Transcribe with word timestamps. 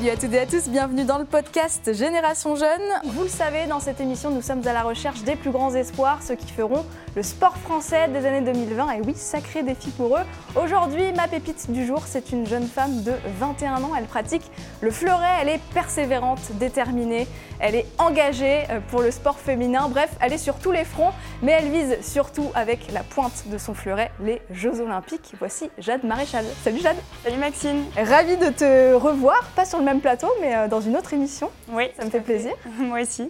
Salut 0.00 0.12
à 0.12 0.16
toutes 0.16 0.32
et 0.32 0.38
à 0.38 0.46
tous, 0.46 0.70
bienvenue 0.70 1.04
dans 1.04 1.18
le 1.18 1.26
podcast 1.26 1.92
Génération 1.92 2.56
Jeune. 2.56 2.80
Vous 3.04 3.24
le 3.24 3.28
savez, 3.28 3.66
dans 3.66 3.80
cette 3.80 4.00
émission, 4.00 4.30
nous 4.30 4.40
sommes 4.40 4.66
à 4.66 4.72
la 4.72 4.82
recherche 4.82 5.24
des 5.24 5.36
plus 5.36 5.50
grands 5.50 5.74
espoirs, 5.74 6.22
ceux 6.22 6.36
qui 6.36 6.50
feront 6.50 6.86
le 7.14 7.22
sport 7.22 7.54
français 7.58 8.08
des 8.08 8.24
années 8.24 8.40
2020. 8.40 8.92
Et 8.92 9.00
oui, 9.02 9.12
sacré 9.14 9.62
défi 9.62 9.90
pour 9.90 10.16
eux. 10.16 10.22
Aujourd'hui, 10.56 11.12
ma 11.12 11.28
pépite 11.28 11.70
du 11.70 11.84
jour, 11.84 12.04
c'est 12.06 12.32
une 12.32 12.46
jeune 12.46 12.66
femme 12.66 13.02
de 13.02 13.12
21 13.40 13.82
ans. 13.82 13.90
Elle 13.94 14.06
pratique 14.06 14.50
le 14.82 14.90
fleuret, 14.90 15.28
elle 15.42 15.48
est 15.50 15.60
persévérante, 15.74 16.52
déterminée, 16.52 17.26
elle 17.58 17.74
est 17.74 17.86
engagée 17.98 18.64
euh, 18.70 18.80
pour 18.90 19.02
le 19.02 19.10
sport 19.10 19.38
féminin. 19.38 19.88
Bref, 19.90 20.10
elle 20.20 20.32
est 20.32 20.38
sur 20.38 20.58
tous 20.58 20.72
les 20.72 20.84
fronts, 20.84 21.12
mais 21.42 21.52
elle 21.52 21.70
vise 21.70 21.98
surtout 22.00 22.50
avec 22.54 22.90
la 22.92 23.02
pointe 23.02 23.44
de 23.48 23.58
son 23.58 23.74
fleuret 23.74 24.10
les 24.22 24.40
Jeux 24.50 24.80
Olympiques. 24.80 25.34
Voici 25.38 25.70
Jade 25.78 26.04
Maréchal. 26.04 26.46
Salut 26.64 26.80
Jade. 26.80 26.96
Salut 27.22 27.36
Maxine. 27.36 27.84
Ravie 27.96 28.38
de 28.38 28.48
te 28.48 28.94
revoir, 28.94 29.42
pas 29.54 29.66
sur 29.66 29.78
le 29.78 29.84
même 29.84 30.00
plateau, 30.00 30.28
mais 30.40 30.56
euh, 30.56 30.68
dans 30.68 30.80
une 30.80 30.96
autre 30.96 31.12
émission. 31.12 31.50
Oui. 31.68 31.88
Ça 31.98 32.04
me 32.06 32.10
fait 32.10 32.20
plaisir. 32.20 32.52
Moi 32.78 33.02
aussi. 33.02 33.28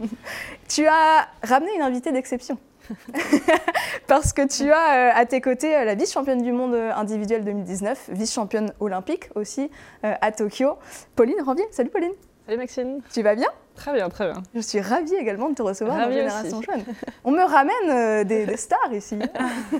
Tu 0.69 0.87
as 0.87 1.29
ramené 1.43 1.75
une 1.75 1.83
invitée 1.83 2.13
d'exception. 2.13 2.59
Parce 4.07 4.33
que 4.33 4.47
tu 4.47 4.71
as 4.71 5.11
euh, 5.11 5.11
à 5.15 5.27
tes 5.27 5.41
côtés 5.41 5.77
euh, 5.77 5.85
la 5.85 5.95
vice-championne 5.95 6.43
du 6.43 6.53
monde 6.53 6.75
individuelle 6.75 7.45
2019, 7.45 8.11
vice-championne 8.13 8.73
olympique 8.81 9.29
aussi 9.35 9.71
à 10.03 10.33
Tokyo, 10.33 10.79
Pauline 11.17 11.41
Ranvier. 11.43 11.67
Salut 11.71 11.91
Pauline. 11.91 12.13
Salut 12.47 12.59
Maxine. 12.59 13.01
Tu 13.13 13.23
vas 13.23 13.35
bien? 13.35 13.49
Très 13.81 13.95
bien, 13.95 14.11
très 14.11 14.31
bien. 14.31 14.43
Je 14.55 14.61
suis 14.61 14.79
ravie 14.79 15.15
également 15.15 15.49
de 15.49 15.55
te 15.55 15.63
recevoir 15.63 15.97
dans 15.97 16.13
Génération 16.13 16.61
Jeune. 16.61 16.85
On 17.25 17.31
me 17.31 17.43
ramène 17.43 17.73
euh, 17.89 18.25
des, 18.25 18.59
stars 18.59 18.93
ici. 18.93 19.19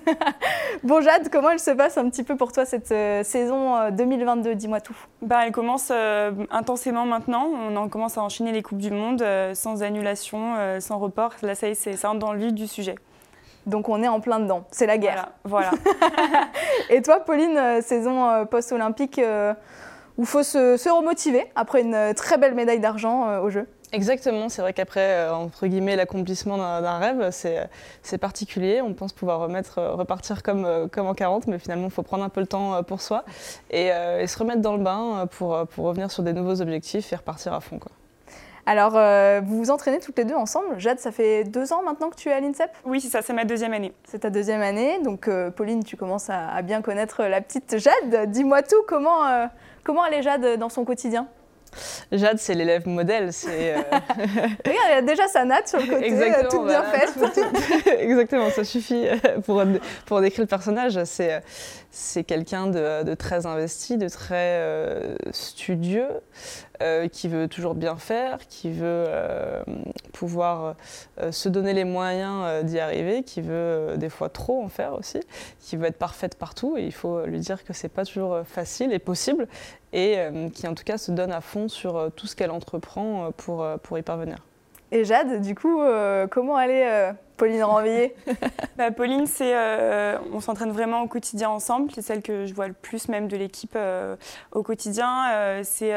bon 0.83 1.03
Jade, 1.03 1.29
comment 1.31 1.51
elle 1.51 1.61
se 1.61 1.73
passe 1.73 1.99
un 1.99 2.09
petit 2.09 2.23
peu 2.23 2.35
pour 2.35 2.51
toi 2.51 2.65
cette 2.65 2.91
euh, 2.93 3.23
saison 3.23 3.91
2022 3.91 4.51
euh, 4.51 4.55
Dis-moi 4.55 4.81
tout. 4.81 4.97
Bah, 5.21 5.41
elle 5.45 5.53
commence 5.53 5.93
intensément 6.51 7.05
maintenant. 7.05 7.47
On 7.47 7.89
commence 7.91 8.17
à 8.17 8.23
enchaîner 8.23 8.53
les 8.53 8.63
Coupes 8.63 8.79
du 8.79 8.91
Monde 8.91 9.23
sans 9.53 9.83
annulation, 9.83 10.55
sans 10.81 10.99
report. 10.99 11.35
Là, 11.43 11.55
ça 11.55 11.69
y 11.69 11.73
est, 11.73 11.75
c'est 11.75 11.97
ça 11.97 12.15
dans 12.15 12.33
le 12.33 12.39
vif 12.39 12.55
du 12.55 12.67
sujet. 12.67 12.95
Donc 13.67 13.91
on 13.91 14.03
est 14.03 14.09
en 14.09 14.21
plein 14.21 14.41
dedans, 14.41 14.65
c'est 14.71 14.87
la 14.87 14.97
guerre. 14.97 15.29
Voilà. 15.45 15.73
Et 16.89 17.03
toi, 17.03 17.21
Pauline, 17.21 17.83
saison 17.83 18.47
post-olympique 18.47 19.21
où 20.17 20.23
il 20.23 20.27
faut 20.27 20.43
se, 20.43 20.89
remotiver 20.89 21.45
après 21.55 21.83
une 21.83 22.15
très 22.15 22.39
belle 22.39 22.55
médaille 22.55 22.81
d'argent 22.81 23.43
au 23.43 23.51
jeu? 23.51 23.67
Exactement, 23.93 24.49
c'est 24.49 24.63
vrai 24.63 24.73
qu'après, 24.73 25.01
euh, 25.01 25.35
entre 25.35 25.67
guillemets, 25.67 25.97
l'accomplissement 25.97 26.59
d'un 26.59 26.99
rêve, 26.99 27.31
c'est 27.33 28.19
particulier. 28.19 28.81
On 28.81 28.95
pense 28.95 29.13
pouvoir 29.13 29.41
remettre, 29.41 29.79
euh, 29.79 29.93
repartir 29.95 30.45
comme, 30.45 30.65
euh, 30.65 30.87
comme 30.87 31.09
en 31.09 31.15
40, 31.15 31.49
mais 31.49 31.59
finalement, 31.59 31.87
il 31.87 31.91
faut 31.91 32.05
prendre 32.05 32.23
un 32.23 32.29
peu 32.29 32.41
le 32.41 32.47
temps 32.47 32.83
pour 32.85 33.01
soi 33.01 33.25
et, 33.71 33.91
se 34.27 34.39
remettre 34.39 34.61
dans 34.61 34.77
le 34.77 34.83
bain 34.83 35.27
pour, 35.31 35.67
pour, 35.67 35.87
revenir 35.87 36.11
sur 36.11 36.23
des 36.23 36.33
nouveaux 36.33 36.61
objectifs 36.61 37.13
et 37.13 37.17
repartir 37.17 37.53
à 37.53 37.61
fond. 37.61 37.79
Quoi. 37.79 37.91
Alors, 38.67 38.93
vous 39.43 39.57
vous 39.57 39.71
entraînez 39.71 39.99
toutes 39.99 40.17
les 40.19 40.25
deux 40.25 40.35
ensemble. 40.35 40.79
Jade, 40.79 41.01
ça 41.01 41.11
fait 41.11 41.43
deux 41.43 41.73
ans 41.73 41.83
maintenant 41.83 42.11
que 42.11 42.17
tu 42.17 42.29
es 42.29 42.33
à 42.33 42.39
l'INSEP? 42.39 42.71
Oui, 42.85 43.01
c'est 43.01 43.09
ça, 43.09 43.23
c'est 43.23 43.33
ma 43.33 43.45
deuxième 43.45 43.73
année. 43.73 43.93
C'est 44.05 44.21
ta 44.21 44.31
deuxième 44.31 44.61
année. 44.61 45.01
Donc, 45.03 45.29
Pauline, 45.57 45.83
tu 45.83 45.97
commences 45.97 46.31
à, 46.31 46.49
à, 46.51 46.63
bien 46.63 46.81
connaître 46.81 47.25
la 47.25 47.41
petite 47.41 47.79
Jade. 47.79 48.31
Dis-moi 48.31 48.63
tout, 48.63 48.83
comment, 48.87 49.49
comment 49.83 50.05
elle 50.07 50.15
est 50.15 50.23
Jade 50.23 50.59
dans 50.59 50.69
son 50.69 50.85
quotidien? 50.85 51.27
Jade, 52.13 52.39
c'est 52.39 52.55
l'élève 52.55 52.87
modèle. 52.89 53.33
C'est, 53.33 53.75
euh, 53.75 53.77
Regarde, 54.17 54.89
il 54.89 54.95
y 54.95 54.99
a 54.99 55.03
déjà 55.03 55.29
sa 55.29 55.45
natte 55.45 55.69
sur 55.69 55.79
le 55.79 55.87
côté, 55.87 56.07
Exactement, 56.07 56.49
toute 56.49 56.67
bien 56.67 56.83
faite. 56.85 57.15
Exactement, 58.01 58.51
ça 58.51 58.65
suffit 58.65 59.07
pour, 59.45 59.63
pour 60.07 60.21
décrire 60.21 60.43
le 60.43 60.49
personnage. 60.49 61.03
C'est, 61.05 61.43
c'est 61.91 62.25
quelqu'un 62.25 62.69
de, 62.69 63.15
très 63.15 63.47
investi, 63.47 63.99
de 63.99 64.09
très 64.09 64.59
euh, 64.61 65.17
studieux, 65.33 66.09
euh, 66.81 67.09
qui 67.09 67.29
veut 67.29 67.49
toujours 67.49 67.75
bien 67.75 67.97
faire, 67.97 68.39
qui 68.49 68.71
veut 68.71 69.07
pouvoir 70.13 70.75
se 71.31 71.49
donner 71.49 71.73
les 71.73 71.85
moyens 71.85 72.65
d'y 72.65 72.79
arriver, 72.79 73.23
qui 73.23 73.41
veut 73.41 73.97
des 73.97 74.09
fois 74.09 74.29
trop 74.29 74.63
en 74.63 74.69
faire 74.69 74.95
aussi, 74.95 75.21
qui 75.61 75.77
veut 75.77 75.87
être 75.87 75.99
parfaite 75.99 76.37
partout. 76.37 76.77
Et 76.77 76.85
il 76.85 76.93
faut 76.93 77.25
lui 77.27 77.41
dire 77.41 77.65
que 77.65 77.73
c'est 77.73 77.89
pas 77.89 78.05
toujours 78.05 78.41
facile 78.45 78.93
et 78.93 78.99
possible 78.99 79.47
et 79.93 80.19
euh, 80.19 80.49
qui 80.51 80.67
en 80.69 80.75
tout 80.75 80.85
cas 80.85 80.99
se 80.99 81.11
donne 81.11 81.33
à 81.33 81.41
fond 81.41 81.69
sur 81.69 81.97
euh, 81.97 82.09
tout 82.11 82.27
ce 82.27 82.37
qu'elle 82.37 82.51
entreprend 82.51 83.27
euh, 83.27 83.31
pour, 83.37 83.67
pour 83.83 83.99
y 83.99 84.03
parvenir. 84.03 84.37
Et 84.93 85.05
Jade, 85.05 85.41
du 85.41 85.55
coup, 85.55 85.81
comment 86.33 86.57
aller 86.57 87.13
Pauline 87.37 87.63
Ranvier? 87.63 88.17
Bah, 88.77 88.91
Pauline, 88.91 89.27
c'est, 89.29 89.55
on 90.33 90.41
s'entraîne 90.41 90.73
vraiment 90.73 91.03
au 91.03 91.07
quotidien 91.07 91.49
ensemble. 91.49 91.93
C'est 91.95 92.03
celle 92.03 92.23
que 92.23 92.45
je 92.45 92.53
vois 92.55 92.67
le 92.67 92.73
plus 92.73 93.07
même 93.07 93.29
de 93.29 93.37
l'équipe 93.37 93.79
au 94.51 94.63
quotidien. 94.65 95.63
c'est 95.63 95.93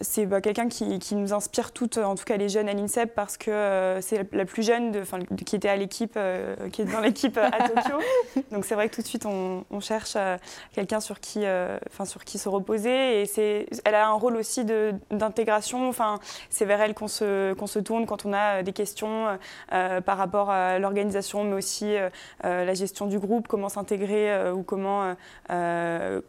c'est 0.00 0.26
bah, 0.26 0.40
quelqu'un 0.40 0.68
qui, 0.68 0.98
qui, 0.98 1.16
nous 1.16 1.32
inspire 1.32 1.72
toutes, 1.72 1.98
en 1.98 2.14
tout 2.14 2.24
cas 2.24 2.36
les 2.36 2.48
jeunes 2.48 2.68
à 2.68 2.72
l'INSEP, 2.72 3.14
parce 3.14 3.36
que 3.36 3.50
euh, 3.50 4.00
c'est 4.00 4.32
la, 4.32 4.44
plus 4.44 4.62
jeune 4.62 4.92
de, 4.92 5.02
qui 5.44 5.56
était 5.56 5.68
à 5.68 5.76
l'équipe, 5.76 6.14
euh, 6.16 6.54
qui 6.70 6.82
est 6.82 6.84
dans 6.84 7.00
l'équipe 7.00 7.36
à 7.38 7.68
Tokyo. 7.68 7.98
Donc 8.52 8.64
c'est 8.64 8.74
vrai 8.74 8.88
que 8.88 8.94
tout 8.94 9.02
de 9.02 9.06
suite 9.06 9.26
on, 9.26 9.64
cherche 9.80 10.14
euh, 10.16 10.36
quelqu'un 10.72 11.00
sur 11.00 11.20
qui, 11.20 11.44
enfin 11.90 12.04
sur 12.04 12.24
qui 12.24 12.38
se 12.38 12.48
reposer. 12.48 13.22
Et 13.22 13.26
c'est, 13.26 13.66
elle 13.84 13.94
a 13.94 14.08
un 14.08 14.12
rôle 14.12 14.36
aussi 14.36 14.64
d'intégration. 15.10 15.88
Enfin, 15.88 16.18
c'est 16.50 16.64
vers 16.64 16.80
elle 16.80 16.94
qu'on 16.94 17.08
se, 17.08 17.54
qu'on 17.54 17.66
se 17.66 17.78
tourne 17.78 18.06
quand 18.06 18.26
on 18.26 18.32
a 18.32 18.62
des 18.62 18.72
questions 18.72 19.38
par 19.68 20.18
rapport 20.18 20.50
à 20.50 20.78
l'organisation, 20.78 21.44
mais 21.44 21.54
aussi 21.54 21.94
la 22.42 22.74
gestion 22.74 23.06
du 23.06 23.18
groupe, 23.18 23.48
comment 23.48 23.68
s'intégrer 23.68 24.50
ou 24.52 24.62
comment, 24.62 25.14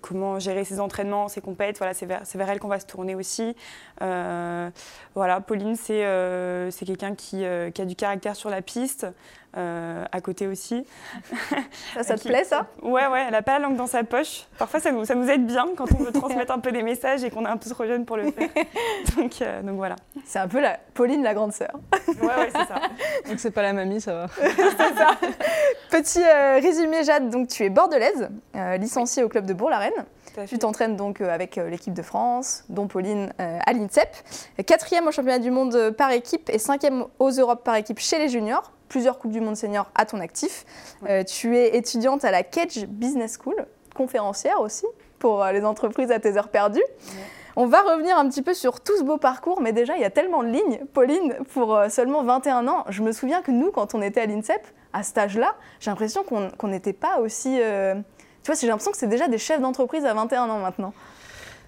comment 0.02 0.40
gérer 0.40 0.64
ses 0.64 0.80
entraînements, 0.80 1.28
ses 1.28 1.42
compètes. 1.42 1.78
Voilà, 1.78 1.94
c'est 1.94 2.06
vers, 2.06 2.22
vers 2.36 2.50
elle 2.50 2.60
qu'on 2.60 2.68
va 2.68 2.80
se 2.80 2.86
tourner 2.86 3.16
aussi. 3.16 3.56
Euh, 4.02 4.70
voilà, 5.16 5.42
Pauline, 5.42 5.76
c'est 5.76 6.06
euh, 6.06 6.72
quelqu'un 6.86 7.16
qui, 7.16 7.44
euh, 7.44 7.72
qui, 7.72 7.82
a 7.82 7.86
du 7.86 7.96
caractère 7.96 8.36
sur 8.36 8.50
la 8.50 8.62
piste, 8.62 9.08
à 9.56 10.22
côté 10.22 10.48
aussi. 10.48 10.86
Ça, 11.94 12.04
ça 12.04 12.18
te 12.18 12.28
plaît, 12.28 12.44
ça? 12.44 12.68
Ouais, 12.82 13.08
ouais, 13.08 13.24
elle 13.26 13.32
n'a 13.32 13.42
pas 13.42 13.54
la 13.54 13.68
langue 13.68 13.76
dans 13.76 13.88
sa 13.88 14.04
poche. 14.04 14.46
Parfois, 14.58 14.80
ça 14.80 14.92
nous, 14.92 15.04
ça 15.04 15.16
nous 15.16 15.28
aide 15.28 15.46
bien 15.46 15.68
quand 15.76 15.92
on 15.94 16.04
veut 16.04 16.12
transmettre 16.14 16.54
un 16.54 16.60
peu 16.60 16.72
des 16.72 16.84
messages 16.84 17.24
et 17.24 17.30
qu'on 17.30 17.46
est 17.46 17.50
un 17.50 17.58
peu 17.58 17.70
trop 17.70 17.86
jeune 17.86 18.06
pour 18.06 18.16
le 18.16 18.32
faire. 18.32 18.48
donc, 19.18 19.40
donc 19.64 19.76
voilà. 19.76 19.96
C'est 20.24 20.40
un 20.40 20.48
peu 20.48 20.62
la 20.62 20.78
Pauline, 20.94 21.24
la 21.24 21.34
grande 21.34 21.52
sœur. 21.52 21.72
ouais, 22.08 22.28
ouais, 22.28 22.50
c'est 22.56 22.68
ça. 22.68 22.80
Donc 23.28 23.40
c'est 23.40 23.52
pas 23.52 23.64
la 23.64 23.74
mamie, 23.74 24.00
ça 24.00 24.14
va. 24.14 24.28
c'est 24.38 24.96
ça. 24.96 25.18
Petit 25.90 26.24
résumé, 26.62 27.04
Jade, 27.04 27.30
donc 27.30 27.48
tu 27.50 27.64
es 27.64 27.70
bordelaise, 27.70 28.30
licenciée 28.78 29.24
au 29.24 29.30
club 29.30 29.46
de 29.46 29.54
Bourg-la-Reine. 29.54 30.06
Tu 30.48 30.58
t'entraînes 30.58 30.96
donc 30.96 31.22
euh, 31.22 31.30
avec 31.30 31.58
euh, 31.58 31.70
l'équipe 31.70 31.94
de 31.94 32.02
France, 32.02 32.64
dont 32.70 32.88
Pauline 32.88 33.34
euh, 33.40 33.60
à 33.66 33.74
l'INSEP. 33.74 34.16
Quatrième 34.66 35.08
au 35.08 35.12
championnat 35.12 35.40
du 35.40 35.52
monde 35.52 35.92
par 35.92 36.12
équipe 36.12 36.50
et 36.50 36.60
cinquième 36.60 37.06
aux 37.20 37.32
Europes 37.32 37.64
par 37.64 37.76
équipe 37.76 38.00
chez 38.00 38.18
les 38.18 38.30
juniors. 38.30 38.72
Plusieurs 38.88 39.20
Coupes 39.20 39.32
du 39.32 39.42
Monde 39.42 39.56
senior 39.56 39.92
à 39.94 40.06
ton 40.06 40.20
actif. 40.20 40.66
tu 41.28 41.56
es 41.56 41.78
étudiante 41.78 42.26
à 42.26 42.32
la 42.32 42.42
Cage 42.42 42.88
Business 42.88 43.38
School, 43.40 43.68
conférencière 43.94 44.62
aussi 44.62 44.86
pour 45.20 45.46
les 45.46 45.64
entreprises 45.64 46.10
à 46.10 46.20
tes 46.20 46.38
heures 46.38 46.48
perdues. 46.48 46.84
On 47.56 47.68
va 47.68 47.82
revenir 47.82 48.18
un 48.18 48.28
petit 48.28 48.42
peu 48.42 48.56
sur 48.56 48.82
tout 48.82 48.98
ce 48.98 49.04
beau 49.04 49.18
parcours, 49.18 49.62
mais 49.62 49.74
déjà, 49.74 49.96
il 49.96 50.02
y 50.02 50.06
a 50.06 50.10
tellement 50.10 50.42
de 50.42 50.50
lignes. 50.50 50.80
Pauline, 50.94 51.36
pour 51.54 51.80
seulement 51.90 52.24
21 52.24 52.68
ans, 52.68 52.84
je 52.90 53.04
me 53.04 53.12
souviens 53.12 53.44
que 53.44 53.52
nous, 53.52 53.70
quand 53.72 53.94
on 53.94 54.02
était 54.02 54.22
à 54.22 54.26
l'INSEP, 54.26 54.66
à 54.92 55.04
cet 55.04 55.20
âge-là, 55.20 55.56
j'ai 55.80 55.92
l'impression 55.92 56.24
qu'on 56.24 56.68
n'était 56.68 56.94
pas 56.94 57.20
aussi 57.20 57.60
tu 58.44 58.52
vois, 58.52 58.60
j'ai 58.60 58.68
l'impression 58.68 58.92
que 58.92 58.98
c'est 58.98 59.08
déjà 59.08 59.28
des 59.28 59.38
chefs 59.38 59.62
d'entreprise 59.62 60.06
à 60.06 60.14
21 60.14 60.50
ans 60.50 60.60
maintenant. 60.60 60.94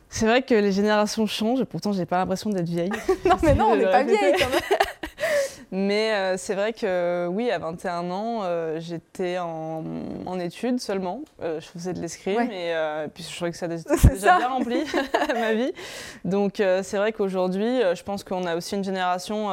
C'est 0.09 0.25
vrai 0.25 0.41
que 0.41 0.53
les 0.53 0.71
générations 0.71 1.25
changent, 1.25 1.63
pourtant 1.63 1.93
j'ai 1.93 2.05
pas 2.05 2.17
l'impression 2.17 2.49
d'être 2.49 2.67
vieille. 2.67 2.91
non 3.25 3.37
mais 3.43 3.55
non, 3.55 3.71
on 3.71 3.75
n'est 3.75 3.85
pas 3.85 4.03
vieille 4.03 4.35
quand 4.37 4.49
même. 4.49 4.59
Mais 5.73 6.11
euh, 6.11 6.35
c'est 6.37 6.53
vrai 6.53 6.73
que 6.73 7.27
oui, 7.27 7.49
à 7.49 7.57
21 7.57 8.11
ans, 8.11 8.41
euh, 8.43 8.81
j'étais 8.81 9.37
en, 9.39 9.83
études 10.37 10.81
seulement. 10.81 11.21
Euh, 11.41 11.61
je 11.61 11.67
faisais 11.67 11.93
de 11.93 12.01
l'escrime 12.01 12.51
et 12.51 12.73
puis 13.13 13.23
je 13.23 13.33
trouvais 13.33 13.51
que 13.51 13.57
ça 13.57 13.67
était 13.67 13.77
déjà 14.09 14.37
bien 14.37 14.49
rempli 14.49 14.83
ma 15.33 15.53
vie. 15.53 15.71
Donc 16.25 16.55
c'est 16.57 16.97
vrai 16.97 17.13
qu'aujourd'hui, 17.13 17.81
je 17.93 18.03
pense 18.03 18.23
qu'on 18.23 18.45
a 18.45 18.55
aussi 18.55 18.75
une 18.75 18.83
génération 18.83 19.49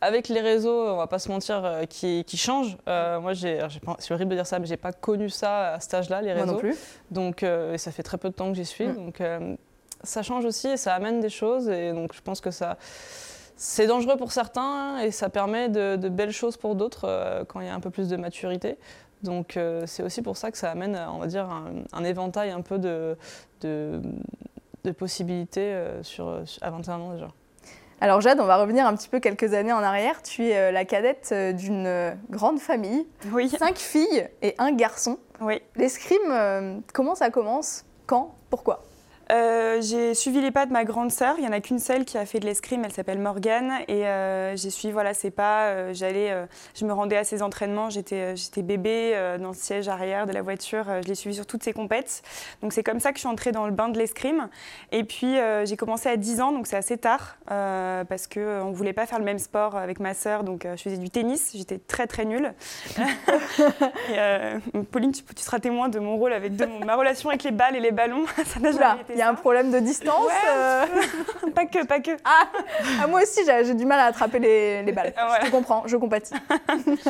avec 0.00 0.28
les 0.28 0.40
réseaux, 0.40 0.88
on 0.88 0.96
va 0.96 1.06
pas 1.06 1.18
se 1.18 1.28
mentir, 1.28 1.82
qui, 1.88 2.24
qui, 2.24 2.36
change. 2.36 2.76
moi, 2.86 3.32
c'est 3.34 4.14
horrible 4.14 4.30
de 4.30 4.36
dire 4.36 4.46
ça, 4.46 4.58
mais 4.58 4.66
j'ai 4.66 4.76
pas 4.76 4.92
connu 4.92 5.28
ça 5.28 5.74
à 5.74 5.80
cet 5.80 5.94
âge-là, 5.94 6.22
les 6.22 6.32
réseaux. 6.32 6.46
Moi 6.46 6.54
non 6.54 6.58
plus. 6.60 6.76
Donc 7.10 7.44
ça 7.76 7.90
fait 7.90 8.02
très 8.02 8.18
peu 8.18 8.28
de 8.28 8.34
temps 8.34 8.48
que 8.50 8.56
j'y 8.56 8.66
suis. 8.66 8.86
Mm. 8.86 8.94
Donc 8.94 9.22
ça 10.04 10.22
change 10.22 10.44
aussi 10.44 10.68
et 10.68 10.76
ça 10.76 10.94
amène 10.94 11.20
des 11.20 11.30
choses 11.30 11.68
et 11.68 11.92
donc 11.92 12.12
je 12.14 12.20
pense 12.20 12.40
que 12.40 12.52
ça 12.52 12.76
c'est 13.60 13.88
dangereux 13.88 14.16
pour 14.16 14.30
certains 14.30 15.00
et 15.00 15.10
ça 15.10 15.28
permet 15.28 15.68
de, 15.68 16.08
belles 16.08 16.30
choses 16.30 16.56
pour 16.56 16.76
d'autres 16.76 17.06
euh, 17.06 17.44
quand 17.44 17.60
il 17.60 17.66
y 17.66 17.68
a 17.68 17.74
un 17.74 17.80
peu 17.80 17.90
plus 17.90 18.08
de 18.08 18.16
maturité. 18.16 18.78
Donc 19.24 19.56
euh, 19.56 19.82
c'est 19.86 20.04
aussi 20.04 20.22
pour 20.22 20.36
ça 20.36 20.52
que 20.52 20.56
ça 20.56 20.70
amène, 20.70 20.96
on 21.12 21.18
va 21.18 21.26
dire, 21.26 21.50
un, 21.92 22.04
éventail 22.04 22.50
un 22.50 22.60
peu 22.60 22.78
de, 22.78 23.16
de, 23.60 24.00
possibilités 24.96 25.74
euh, 25.74 26.02
sur, 26.02 26.42
à 26.62 26.70
21 26.70 27.00
ans 27.00 27.12
déjà. 27.12 27.28
Alors 28.00 28.20
Jade, 28.20 28.38
on 28.40 28.46
va 28.46 28.58
revenir 28.58 28.86
un 28.86 28.94
petit 28.94 29.08
peu 29.08 29.18
quelques 29.18 29.52
années 29.54 29.72
en 29.72 29.82
arrière. 29.82 30.22
Tu 30.22 30.46
es 30.46 30.70
la 30.70 30.84
cadette 30.84 31.34
d'une 31.56 32.16
grande 32.30 32.60
famille, 32.60 33.08
oui. 33.32 33.50
cinq 33.50 33.76
filles 33.76 34.28
et 34.40 34.54
un 34.58 34.70
garçon. 34.70 35.18
Oui. 35.40 35.60
L'escrime, 35.74 36.80
comment 36.94 37.16
ça 37.16 37.30
commence? 37.30 37.84
Quand? 38.06 38.36
Pourquoi? 38.50 38.87
Euh, 39.30 39.80
J'ai 39.80 40.14
suivi 40.14 40.40
les 40.40 40.50
pas 40.50 40.66
de 40.66 40.72
ma 40.72 40.84
grande 40.84 41.10
sœur. 41.10 41.34
Il 41.38 41.42
n'y 41.42 41.48
en 41.48 41.52
a 41.52 41.60
qu'une 41.60 41.78
seule 41.78 42.04
qui 42.04 42.18
a 42.18 42.26
fait 42.26 42.40
de 42.40 42.46
l'escrime. 42.46 42.84
Elle 42.84 42.92
s'appelle 42.92 43.18
Morgane. 43.18 43.72
Et 43.88 44.06
euh, 44.06 44.56
j'ai 44.56 44.70
suivi 44.70 44.92
voilà, 44.92 45.14
ses 45.14 45.30
pas. 45.30 45.92
J'allais, 45.92 46.34
je 46.74 46.84
me 46.84 46.92
rendais 46.92 47.16
à 47.16 47.24
ses 47.24 47.42
entraînements. 47.42 47.90
J'étais, 47.90 48.36
j'étais 48.36 48.62
bébé 48.62 49.36
dans 49.40 49.48
le 49.48 49.54
siège 49.54 49.88
arrière 49.88 50.26
de 50.26 50.32
la 50.32 50.42
voiture. 50.42 50.84
je 51.02 51.08
l'ai 51.08 51.14
suivi 51.14 51.34
sur 51.34 51.46
toutes 51.46 51.62
ses 51.62 51.72
compètes. 51.72 52.22
Donc 52.62 52.72
c'est 52.72 52.82
comme 52.82 53.00
ça 53.00 53.10
que 53.10 53.16
je 53.16 53.20
suis 53.20 53.28
entrée 53.28 53.52
dans 53.52 53.66
le 53.66 53.72
bain 53.72 53.88
de 53.88 53.98
l'escrime. 53.98 54.48
Et 54.92 55.04
puis 55.04 55.36
j'ai 55.64 55.76
commencé 55.76 56.08
à 56.08 56.16
10 56.16 56.40
ans, 56.40 56.52
donc 56.52 56.66
c'est 56.66 56.76
assez 56.76 56.98
tard, 56.98 57.36
parce 57.46 58.26
qu'on 58.26 58.70
ne 58.70 58.74
voulait 58.74 58.92
pas 58.92 59.06
faire 59.06 59.18
le 59.18 59.24
même 59.24 59.38
sport 59.38 59.76
avec 59.76 60.00
ma 60.00 60.14
sœur. 60.14 60.44
Donc 60.44 60.66
je 60.66 60.80
faisais 60.82 60.98
du 60.98 61.10
tennis. 61.10 61.52
J'étais 61.54 61.78
très 61.78 62.06
très 62.06 62.24
nulle. 62.24 62.54
et, 64.10 64.78
Pauline, 64.90 65.12
tu, 65.12 65.22
tu, 65.22 65.42
seras 65.42 65.58
témoin 65.58 65.88
de 65.88 65.98
mon 65.98 66.16
rôle 66.16 66.32
avec 66.32 66.56
de 66.56 66.66
ma 66.84 66.96
relation 66.96 67.28
avec 67.28 67.42
les 67.42 67.50
balles 67.50 67.76
et 67.76 67.80
les 67.80 67.92
ballons. 67.92 68.24
ça 68.46 68.60
n'a 68.60 68.72
jamais 68.72 69.00
été 69.02 69.17
Il 69.18 69.22
y 69.22 69.24
a 69.24 69.28
un 69.28 69.34
problème 69.34 69.72
de 69.72 69.80
distance. 69.80 70.30
Euh. 70.48 70.86
pas 71.56 71.66
que, 71.66 71.84
pas 71.84 71.98
que. 71.98 72.12
Ah, 72.24 72.46
ah 73.02 73.08
moi 73.08 73.22
aussi, 73.22 73.40
j'ai 73.44 73.74
du 73.74 73.84
mal 73.84 73.98
à 73.98 74.04
attraper 74.04 74.38
les, 74.38 74.84
les 74.84 74.92
balles. 74.92 75.12
Je 75.44 75.50
comprends, 75.50 75.82
je 75.86 75.96
compatis. 75.96 76.34